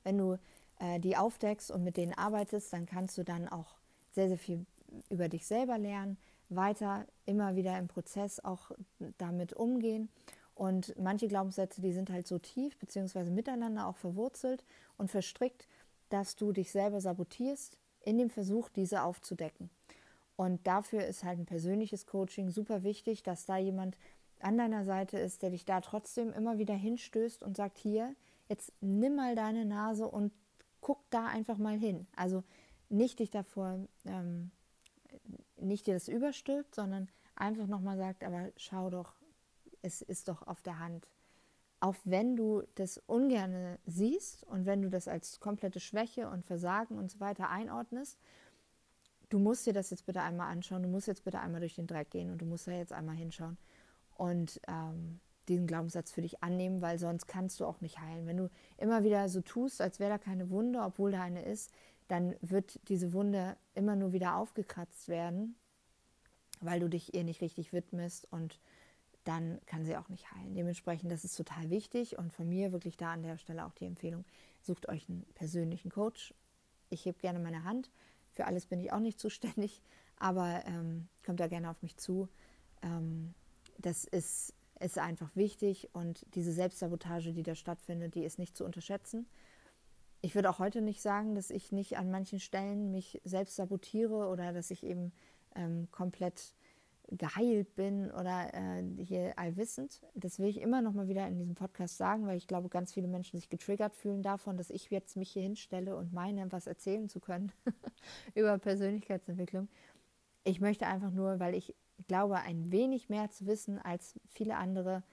Wenn 0.04 0.18
du 0.18 0.38
äh, 0.80 1.00
die 1.00 1.18
aufdeckst 1.18 1.72
und 1.72 1.84
mit 1.84 1.98
denen 1.98 2.14
arbeitest, 2.14 2.72
dann 2.74 2.86
kannst 2.86 3.18
du 3.18 3.24
dann 3.24 3.48
auch 3.48 3.76
sehr, 4.12 4.28
sehr 4.28 4.38
viel 4.38 4.66
über 5.10 5.30
dich 5.30 5.46
selber 5.46 5.78
lernen, 5.78 6.18
weiter 6.50 7.06
immer 7.26 7.56
wieder 7.56 7.78
im 7.78 7.88
Prozess 7.88 8.40
auch 8.40 8.72
damit 9.18 9.54
umgehen. 9.54 10.10
Und 10.56 10.98
manche 10.98 11.28
Glaubenssätze, 11.28 11.82
die 11.82 11.94
sind 11.94 12.10
halt 12.10 12.26
so 12.26 12.40
tief, 12.40 12.78
beziehungsweise 12.80 13.30
miteinander 13.30 13.88
auch 13.88 13.98
verwurzelt 13.98 14.64
und 14.98 15.12
verstrickt, 15.12 15.68
dass 16.10 16.36
du 16.36 16.52
dich 16.52 16.72
selber 16.72 17.00
sabotierst 17.00 17.78
in 18.04 18.18
dem 18.18 18.30
Versuch, 18.30 18.70
diese 18.70 19.04
aufzudecken. 19.04 19.70
Und 20.36 20.66
dafür 20.66 21.06
ist 21.06 21.24
halt 21.24 21.40
ein 21.40 21.46
persönliches 21.46 22.06
Coaching 22.06 22.50
super 22.50 22.84
wichtig, 22.84 23.24
dass 23.24 23.46
da 23.46 23.58
jemand 23.58 23.98
an 24.40 24.58
deiner 24.58 24.84
Seite 24.84 25.18
ist, 25.18 25.42
der 25.42 25.50
dich 25.50 25.66
da 25.66 25.82
trotzdem 25.82 26.32
immer 26.32 26.58
wieder 26.58 26.76
hinstößt 26.76 27.44
und 27.44 27.58
sagt, 27.58 27.78
hier, 27.78 28.16
jetzt 28.48 28.72
nimm 28.82 29.16
mal 29.16 29.36
deine 29.36 29.66
Nase 29.66 30.08
und 30.08 30.32
guck 30.82 31.10
da 31.10 31.28
einfach 31.28 31.58
mal 31.58 31.78
hin. 31.78 32.08
Also 32.16 32.44
nicht 32.90 33.20
dich 33.20 33.30
davor, 33.30 33.80
ähm, 34.06 34.52
nicht 35.58 35.88
dir 35.88 35.94
das 35.94 36.08
überstülpt, 36.08 36.76
sondern 36.76 37.10
einfach 37.36 37.68
nochmal 37.68 37.98
sagt, 37.98 38.24
aber 38.24 38.52
schau 38.58 38.90
doch, 38.90 39.14
es 39.82 40.02
ist 40.02 40.28
doch 40.28 40.46
auf 40.48 40.62
der 40.62 40.80
Hand. 40.80 41.08
Auch 41.80 41.96
wenn 42.06 42.36
du 42.36 42.64
das 42.76 42.98
ungern 43.06 43.78
siehst 43.86 44.44
und 44.46 44.66
wenn 44.66 44.82
du 44.82 44.90
das 44.90 45.08
als 45.08 45.40
komplette 45.40 45.80
Schwäche 45.80 46.30
und 46.30 46.46
Versagen 46.46 46.98
und 46.98 47.12
so 47.12 47.20
weiter 47.20 47.50
einordnest, 47.50 48.18
du 49.30 49.38
musst 49.38 49.66
dir 49.68 49.74
das 49.74 49.92
jetzt 49.92 50.06
bitte 50.06 50.22
einmal 50.22 50.52
anschauen, 50.52 50.84
du 50.84 50.90
musst 50.90 51.08
jetzt 51.08 51.24
bitte 51.24 51.40
einmal 51.40 51.60
durch 51.60 51.76
den 51.76 51.86
Dreck 51.86 52.10
gehen 52.10 52.32
und 52.32 52.40
du 52.40 52.46
musst 52.46 52.68
da 52.68 52.72
jetzt 52.72 52.94
einmal 52.94 53.16
hinschauen 53.16 53.58
und 54.16 54.60
ähm, 54.68 55.20
diesen 55.48 55.68
Glaubenssatz 55.68 56.12
für 56.12 56.22
dich 56.22 56.44
annehmen, 56.44 56.82
weil 56.82 57.00
sonst 57.00 57.28
kannst 57.28 57.60
du 57.60 57.66
auch 57.66 57.82
nicht 57.82 58.00
heilen. 58.00 58.28
Wenn 58.28 58.38
du 58.38 58.50
immer 58.78 59.04
wieder 59.04 59.30
so 59.30 59.42
tust, 59.42 59.82
als 59.82 60.00
wäre 60.00 60.12
da 60.12 60.18
keine 60.18 60.50
Wunde, 60.50 60.82
obwohl 60.82 61.12
da 61.12 61.22
eine 61.22 61.44
ist, 61.44 61.72
dann 62.08 62.36
wird 62.42 62.80
diese 62.90 63.14
Wunde 63.14 63.58
immer 63.76 63.96
nur 63.96 64.14
wieder 64.14 64.36
aufgekratzt 64.36 65.08
werden, 65.08 65.56
weil 66.62 66.80
du 66.80 66.90
dich 66.90 67.14
ihr 67.14 67.24
nicht 67.24 67.42
richtig 67.42 67.74
widmest 67.74 68.28
und 68.32 68.60
dann 69.24 69.60
kann 69.66 69.84
sie 69.84 69.98
auch 69.98 70.08
nicht 70.08 70.32
heilen. 70.32 70.56
Dementsprechend, 70.56 71.12
das 71.12 71.26
ist 71.26 71.36
total 71.36 71.70
wichtig 71.70 72.18
und 72.18 72.32
von 72.32 72.48
mir 72.48 72.72
wirklich 72.72 72.96
da 72.96 73.12
an 73.12 73.24
der 73.24 73.38
Stelle 73.38 73.66
auch 73.66 73.74
die 73.74 73.86
Empfehlung, 73.86 74.24
sucht 74.62 74.88
euch 74.88 75.08
einen 75.10 75.26
persönlichen 75.34 75.92
Coach. 75.92 76.34
Ich 76.90 77.06
hebe 77.06 77.20
gerne 77.20 77.40
meine 77.40 77.66
Hand. 77.66 77.92
Für 78.32 78.46
alles 78.46 78.66
bin 78.68 78.80
ich 78.80 78.94
auch 78.94 79.00
nicht 79.00 79.20
zuständig, 79.20 79.82
aber 80.18 80.64
ähm, 80.66 81.10
kommt 81.26 81.40
da 81.40 81.48
gerne 81.48 81.70
auf 81.70 81.82
mich 81.82 81.98
zu. 81.98 82.30
Ähm, 82.82 83.34
das 83.80 84.06
ist 84.06 84.54
ist 84.80 84.98
einfach 84.98 85.36
wichtig 85.36 85.90
und 85.94 86.26
diese 86.36 86.52
Selbstsabotage, 86.52 87.34
die 87.34 87.44
da 87.44 87.56
stattfindet, 87.56 88.16
die 88.16 88.24
ist 88.24 88.40
nicht 88.40 88.56
zu 88.56 88.66
unterschätzen. 88.66 89.28
Ich 90.22 90.36
würde 90.36 90.50
auch 90.50 90.60
heute 90.60 90.82
nicht 90.82 91.02
sagen, 91.02 91.36
dass 91.36 91.50
ich 91.50 91.72
nicht 91.72 91.98
an 91.98 92.12
manchen 92.12 92.40
Stellen 92.40 92.92
mich 92.92 93.22
selbst 93.24 93.56
sabotiere 93.56 94.28
oder 94.28 94.54
dass 94.54 94.72
ich 94.72 94.84
eben 94.84 95.12
ähm, 95.56 95.88
komplett 95.92 96.54
geheilt 97.10 97.76
bin 97.76 98.12
oder 98.12 98.54
äh, 98.54 98.84
hier 99.04 99.38
allwissend. 99.38 100.02
Das 100.14 100.40
will 100.40 100.48
ich 100.48 100.60
immer 100.60 100.82
noch 100.82 100.94
mal 100.94 101.08
wieder 101.08 101.28
in 101.28 101.38
diesem 101.38 101.56
Podcast 101.56 101.98
sagen, 101.98 102.28
weil 102.28 102.38
ich 102.38 102.48
glaube, 102.48 102.68
ganz 102.68 102.94
viele 102.94 103.08
Menschen 103.08 103.38
sich 103.38 103.50
getriggert 103.50 103.96
fühlen 103.96 104.24
davon, 104.24 104.58
dass 104.58 104.70
ich 104.70 104.90
jetzt 104.90 105.16
mich 105.16 105.32
hier 105.32 105.44
hinstelle 105.44 105.96
und 105.96 106.12
meine, 106.14 106.52
was 106.52 106.68
erzählen 106.68 107.08
zu 107.08 107.20
können 107.20 107.52
über 108.36 108.58
Persönlichkeitsentwicklung. 108.58 109.70
Ich 110.44 110.60
möchte 110.60 110.88
einfach 110.88 111.12
nur, 111.12 111.40
weil 111.40 111.56
ich 111.56 111.76
glaube, 112.08 112.38
ein 112.38 112.72
wenig 112.72 113.10
mehr 113.10 113.32
zu 113.32 113.46
wissen 113.46 113.80
als 113.80 114.20
viele 114.28 114.58
andere, 114.58 115.04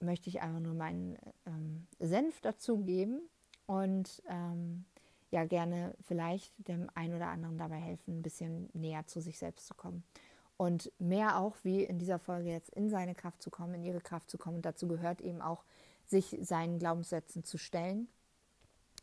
möchte 0.00 0.28
ich 0.28 0.42
einfach 0.42 0.60
nur 0.60 0.74
meinen 0.74 1.16
ähm, 1.46 1.86
Senf 1.98 2.40
dazugeben 2.40 3.20
und 3.66 4.22
ähm, 4.28 4.84
ja 5.30 5.44
gerne 5.44 5.94
vielleicht 6.02 6.52
dem 6.68 6.88
einen 6.94 7.14
oder 7.14 7.28
anderen 7.28 7.58
dabei 7.58 7.76
helfen, 7.76 8.18
ein 8.18 8.22
bisschen 8.22 8.68
näher 8.72 9.06
zu 9.06 9.20
sich 9.20 9.38
selbst 9.38 9.66
zu 9.66 9.74
kommen. 9.74 10.04
Und 10.56 10.92
mehr 10.98 11.40
auch, 11.40 11.56
wie 11.64 11.82
in 11.82 11.98
dieser 11.98 12.18
Folge 12.18 12.50
jetzt, 12.50 12.70
in 12.70 12.88
seine 12.88 13.14
Kraft 13.14 13.42
zu 13.42 13.50
kommen, 13.50 13.74
in 13.74 13.84
ihre 13.84 14.00
Kraft 14.00 14.30
zu 14.30 14.38
kommen. 14.38 14.56
Und 14.56 14.64
dazu 14.64 14.86
gehört 14.86 15.20
eben 15.20 15.42
auch, 15.42 15.64
sich 16.06 16.38
seinen 16.42 16.78
Glaubenssätzen 16.78 17.44
zu 17.44 17.58
stellen, 17.58 18.08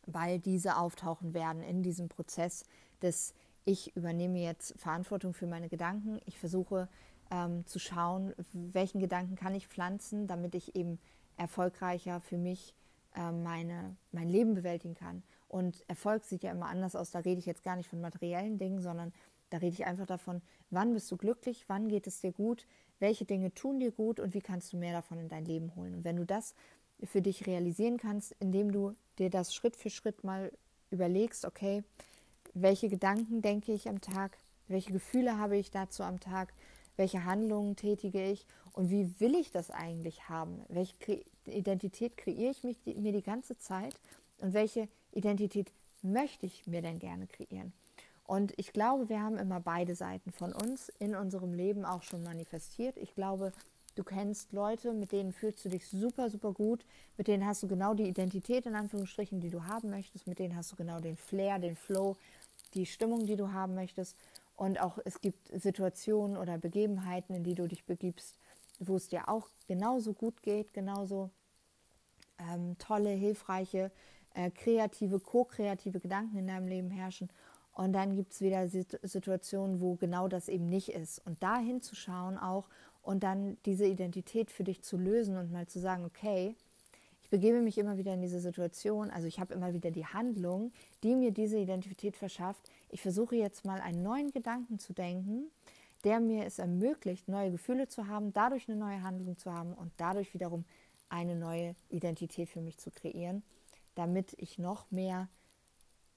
weil 0.05 0.39
diese 0.39 0.77
auftauchen 0.77 1.33
werden 1.33 1.63
in 1.63 1.83
diesem 1.83 2.09
Prozess 2.09 2.63
des 3.01 3.33
ich 3.65 3.95
übernehme 3.95 4.39
jetzt 4.39 4.79
Verantwortung 4.79 5.33
für 5.33 5.47
meine 5.47 5.69
Gedanken. 5.69 6.19
Ich 6.25 6.37
versuche 6.37 6.87
ähm, 7.29 7.65
zu 7.65 7.79
schauen, 7.79 8.33
welchen 8.53 8.99
Gedanken 8.99 9.35
kann 9.35 9.55
ich 9.55 9.67
pflanzen, 9.67 10.27
damit 10.27 10.55
ich 10.55 10.75
eben 10.75 10.99
erfolgreicher 11.37 12.21
für 12.21 12.37
mich 12.37 12.73
äh, 13.15 13.31
meine, 13.31 13.95
mein 14.11 14.29
Leben 14.29 14.53
bewältigen 14.53 14.95
kann. 14.95 15.23
Und 15.47 15.83
Erfolg 15.89 16.23
sieht 16.23 16.43
ja 16.43 16.51
immer 16.51 16.67
anders 16.67 16.95
aus. 16.95 17.11
Da 17.11 17.19
rede 17.19 17.39
ich 17.39 17.45
jetzt 17.45 17.63
gar 17.63 17.75
nicht 17.75 17.89
von 17.89 18.01
materiellen 18.01 18.57
Dingen, 18.57 18.81
sondern 18.81 19.13
da 19.49 19.57
rede 19.57 19.73
ich 19.73 19.85
einfach 19.85 20.05
davon, 20.05 20.41
wann 20.69 20.93
bist 20.93 21.11
du 21.11 21.17
glücklich, 21.17 21.65
wann 21.67 21.89
geht 21.89 22.07
es 22.07 22.21
dir 22.21 22.31
gut, 22.31 22.65
welche 22.99 23.25
Dinge 23.25 23.53
tun 23.53 23.79
dir 23.79 23.91
gut 23.91 24.19
und 24.19 24.33
wie 24.33 24.41
kannst 24.41 24.71
du 24.71 24.77
mehr 24.77 24.93
davon 24.93 25.19
in 25.19 25.27
dein 25.27 25.45
Leben 25.45 25.75
holen. 25.75 25.95
Und 25.95 26.03
wenn 26.05 26.15
du 26.15 26.25
das 26.25 26.55
für 27.03 27.21
dich 27.21 27.47
realisieren 27.47 27.97
kannst, 27.97 28.33
indem 28.39 28.71
du 28.71 28.93
dir 29.19 29.29
das 29.29 29.53
Schritt 29.53 29.75
für 29.75 29.89
Schritt 29.89 30.23
mal 30.23 30.51
überlegst, 30.89 31.45
okay, 31.45 31.83
welche 32.53 32.89
Gedanken 32.89 33.41
denke 33.41 33.73
ich 33.73 33.87
am 33.87 34.01
Tag, 34.01 34.37
welche 34.67 34.91
Gefühle 34.91 35.37
habe 35.37 35.57
ich 35.57 35.71
dazu 35.71 36.03
am 36.03 36.19
Tag, 36.19 36.53
welche 36.97 37.25
Handlungen 37.25 37.75
tätige 37.75 38.31
ich 38.31 38.45
und 38.73 38.89
wie 38.89 39.19
will 39.19 39.35
ich 39.35 39.51
das 39.51 39.71
eigentlich 39.71 40.29
haben? 40.29 40.61
Welche 40.67 41.23
Identität 41.45 42.17
kreiere 42.17 42.51
ich 42.63 42.85
mir 42.85 43.11
die 43.11 43.23
ganze 43.23 43.57
Zeit 43.57 43.95
und 44.39 44.53
welche 44.53 44.87
Identität 45.11 45.71
möchte 46.01 46.45
ich 46.45 46.67
mir 46.67 46.81
denn 46.81 46.99
gerne 46.99 47.27
kreieren? 47.27 47.73
Und 48.25 48.53
ich 48.57 48.71
glaube, 48.71 49.09
wir 49.09 49.21
haben 49.21 49.37
immer 49.37 49.59
beide 49.59 49.93
Seiten 49.95 50.31
von 50.31 50.53
uns 50.53 50.89
in 50.99 51.15
unserem 51.15 51.53
Leben 51.53 51.83
auch 51.83 52.03
schon 52.03 52.23
manifestiert. 52.23 52.95
Ich 52.97 53.13
glaube, 53.13 53.51
du 53.95 54.03
kennst 54.03 54.53
Leute, 54.53 54.93
mit 54.93 55.11
denen 55.11 55.33
fühlst 55.33 55.65
du 55.65 55.69
dich 55.69 55.87
super, 55.87 56.29
super 56.29 56.53
gut, 56.53 56.85
mit 57.17 57.27
denen 57.27 57.45
hast 57.45 57.61
du 57.63 57.67
genau 57.67 57.93
die 57.93 58.07
Identität 58.07 58.65
in 58.65 58.75
Anführungsstrichen, 58.75 59.41
die 59.41 59.49
du 59.49 59.65
haben 59.65 59.89
möchtest, 59.89 60.27
mit 60.27 60.39
denen 60.39 60.55
hast 60.55 60.71
du 60.71 60.77
genau 60.77 61.01
den 61.01 61.17
Flair, 61.17 61.59
den 61.59 61.75
Flow, 61.75 62.15
die 62.73 62.85
Stimmung, 62.85 63.25
die 63.25 63.35
du 63.35 63.51
haben 63.51 63.75
möchtest. 63.75 64.15
Und 64.55 64.79
auch 64.79 64.99
es 65.05 65.21
gibt 65.21 65.49
Situationen 65.59 66.37
oder 66.37 66.57
Begebenheiten, 66.57 67.35
in 67.35 67.43
die 67.43 67.55
du 67.55 67.67
dich 67.67 67.85
begibst, 67.85 68.37
wo 68.79 68.95
es 68.95 69.07
dir 69.07 69.29
auch 69.29 69.47
genauso 69.67 70.13
gut 70.13 70.41
geht, 70.43 70.73
genauso 70.73 71.29
ähm, 72.39 72.77
tolle, 72.77 73.09
hilfreiche, 73.09 73.91
äh, 74.33 74.51
kreative, 74.51 75.19
ko-kreative 75.19 75.99
Gedanken 75.99 76.37
in 76.37 76.47
deinem 76.47 76.67
Leben 76.67 76.89
herrschen. 76.89 77.29
Und 77.73 77.93
dann 77.93 78.15
gibt 78.15 78.33
es 78.33 78.41
wieder 78.41 78.67
Situationen, 78.67 79.79
wo 79.79 79.95
genau 79.95 80.27
das 80.27 80.49
eben 80.49 80.67
nicht 80.67 80.89
ist. 80.89 81.25
Und 81.25 81.41
da 81.41 81.57
hinzuschauen 81.57 82.37
auch 82.37 82.67
und 83.01 83.23
dann 83.23 83.57
diese 83.65 83.85
Identität 83.85 84.51
für 84.51 84.63
dich 84.63 84.83
zu 84.83 84.97
lösen 84.97 85.37
und 85.37 85.51
mal 85.51 85.67
zu 85.67 85.79
sagen, 85.79 86.05
okay, 86.05 86.55
begebe 87.31 87.61
mich 87.61 87.79
immer 87.79 87.97
wieder 87.97 88.13
in 88.13 88.21
diese 88.21 88.39
Situation. 88.39 89.09
Also 89.09 89.27
ich 89.27 89.39
habe 89.39 89.53
immer 89.53 89.73
wieder 89.73 89.89
die 89.89 90.05
Handlung, 90.05 90.71
die 91.01 91.15
mir 91.15 91.31
diese 91.31 91.57
Identität 91.57 92.15
verschafft. 92.15 92.69
Ich 92.89 93.01
versuche 93.01 93.35
jetzt 93.35 93.65
mal 93.65 93.81
einen 93.81 94.03
neuen 94.03 94.31
Gedanken 94.31 94.77
zu 94.77 94.93
denken, 94.93 95.49
der 96.03 96.19
mir 96.19 96.45
es 96.45 96.59
ermöglicht, 96.59 97.27
neue 97.27 97.51
Gefühle 97.51 97.87
zu 97.87 98.07
haben, 98.07 98.33
dadurch 98.33 98.67
eine 98.69 98.77
neue 98.77 99.01
Handlung 99.01 99.37
zu 99.37 99.51
haben 99.51 99.73
und 99.73 99.91
dadurch 99.97 100.33
wiederum 100.33 100.65
eine 101.09 101.35
neue 101.35 101.75
Identität 101.89 102.49
für 102.49 102.61
mich 102.61 102.77
zu 102.77 102.91
kreieren, 102.91 103.43
damit 103.95 104.33
ich 104.37 104.59
noch 104.59 104.91
mehr, 104.91 105.29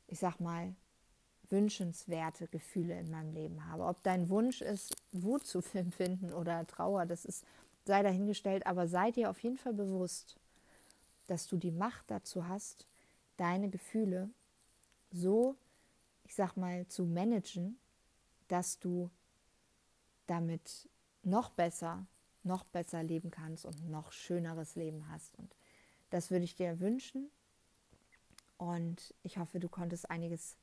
ich 0.08 0.18
sag 0.18 0.40
mal, 0.40 0.74
wünschenswerte 1.48 2.48
Gefühle 2.48 2.98
in 2.98 3.10
meinem 3.10 3.32
Leben 3.34 3.70
habe. 3.70 3.84
Ob 3.84 4.02
dein 4.02 4.28
Wunsch 4.30 4.62
ist, 4.62 4.96
Wut 5.12 5.46
zu 5.46 5.62
empfinden 5.74 6.32
oder 6.32 6.66
Trauer, 6.66 7.06
das 7.06 7.24
ist 7.24 7.44
sei 7.84 8.02
dahingestellt, 8.02 8.66
aber 8.66 8.88
sei 8.88 9.10
dir 9.10 9.30
auf 9.30 9.38
jeden 9.40 9.58
Fall 9.58 9.74
bewusst, 9.74 10.36
dass 11.26 11.46
du 11.46 11.56
die 11.56 11.70
Macht 11.70 12.10
dazu 12.10 12.48
hast, 12.48 12.86
deine 13.36 13.68
Gefühle 13.68 14.30
so, 15.10 15.56
ich 16.24 16.34
sag 16.34 16.56
mal, 16.56 16.86
zu 16.88 17.04
managen, 17.04 17.78
dass 18.48 18.78
du 18.78 19.10
damit 20.26 20.88
noch 21.22 21.50
besser, 21.50 22.06
noch 22.42 22.64
besser 22.64 23.02
leben 23.02 23.30
kannst 23.30 23.64
und 23.64 23.88
noch 23.90 24.12
schöneres 24.12 24.76
Leben 24.76 25.08
hast. 25.08 25.38
Und 25.38 25.54
das 26.10 26.30
würde 26.30 26.44
ich 26.44 26.54
dir 26.54 26.80
wünschen. 26.80 27.30
Und 28.58 29.14
ich 29.22 29.38
hoffe, 29.38 29.60
du 29.60 29.68
konntest 29.68 30.10
einiges 30.10 30.56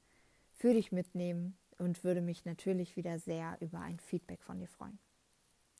für 0.57 0.73
dich 0.73 0.91
mitnehmen 0.91 1.57
und 1.77 2.03
würde 2.03 2.21
mich 2.21 2.45
natürlich 2.45 2.95
wieder 2.95 3.19
sehr 3.19 3.57
über 3.59 3.79
ein 3.79 3.99
Feedback 3.99 4.41
von 4.43 4.59
dir 4.59 4.67
freuen. 4.67 4.99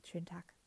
Schönen 0.03 0.25
Tag. 0.25 0.60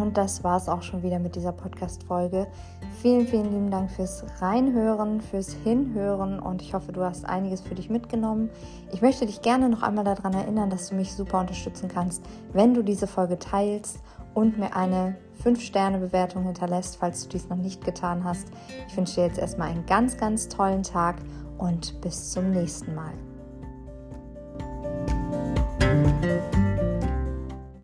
Und 0.00 0.16
das 0.16 0.44
war 0.44 0.56
es 0.56 0.68
auch 0.68 0.82
schon 0.82 1.02
wieder 1.02 1.18
mit 1.18 1.34
dieser 1.34 1.50
Podcast-Folge. 1.50 2.46
Vielen, 3.02 3.26
vielen 3.26 3.52
lieben 3.52 3.70
Dank 3.70 3.90
fürs 3.90 4.24
Reinhören, 4.40 5.20
fürs 5.20 5.52
Hinhören 5.52 6.38
und 6.38 6.62
ich 6.62 6.72
hoffe, 6.72 6.92
du 6.92 7.02
hast 7.02 7.24
einiges 7.24 7.62
für 7.62 7.74
dich 7.74 7.90
mitgenommen. 7.90 8.48
Ich 8.92 9.02
möchte 9.02 9.26
dich 9.26 9.42
gerne 9.42 9.68
noch 9.68 9.82
einmal 9.82 10.04
daran 10.04 10.34
erinnern, 10.34 10.70
dass 10.70 10.90
du 10.90 10.94
mich 10.94 11.12
super 11.12 11.40
unterstützen 11.40 11.88
kannst, 11.88 12.24
wenn 12.52 12.74
du 12.74 12.82
diese 12.82 13.08
Folge 13.08 13.40
teilst 13.40 13.98
und 14.34 14.56
mir 14.56 14.76
eine 14.76 15.16
5-Sterne-Bewertung 15.42 16.44
hinterlässt, 16.44 16.96
falls 16.96 17.24
du 17.24 17.30
dies 17.30 17.48
noch 17.48 17.56
nicht 17.56 17.84
getan 17.84 18.22
hast. 18.22 18.46
Ich 18.86 18.96
wünsche 18.96 19.16
dir 19.16 19.26
jetzt 19.26 19.38
erstmal 19.38 19.68
einen 19.68 19.84
ganz, 19.86 20.16
ganz 20.16 20.48
tollen 20.48 20.84
Tag 20.84 21.16
und 21.58 22.00
bis 22.00 22.30
zum 22.30 22.52
nächsten 22.52 22.94
Mal. 22.94 23.27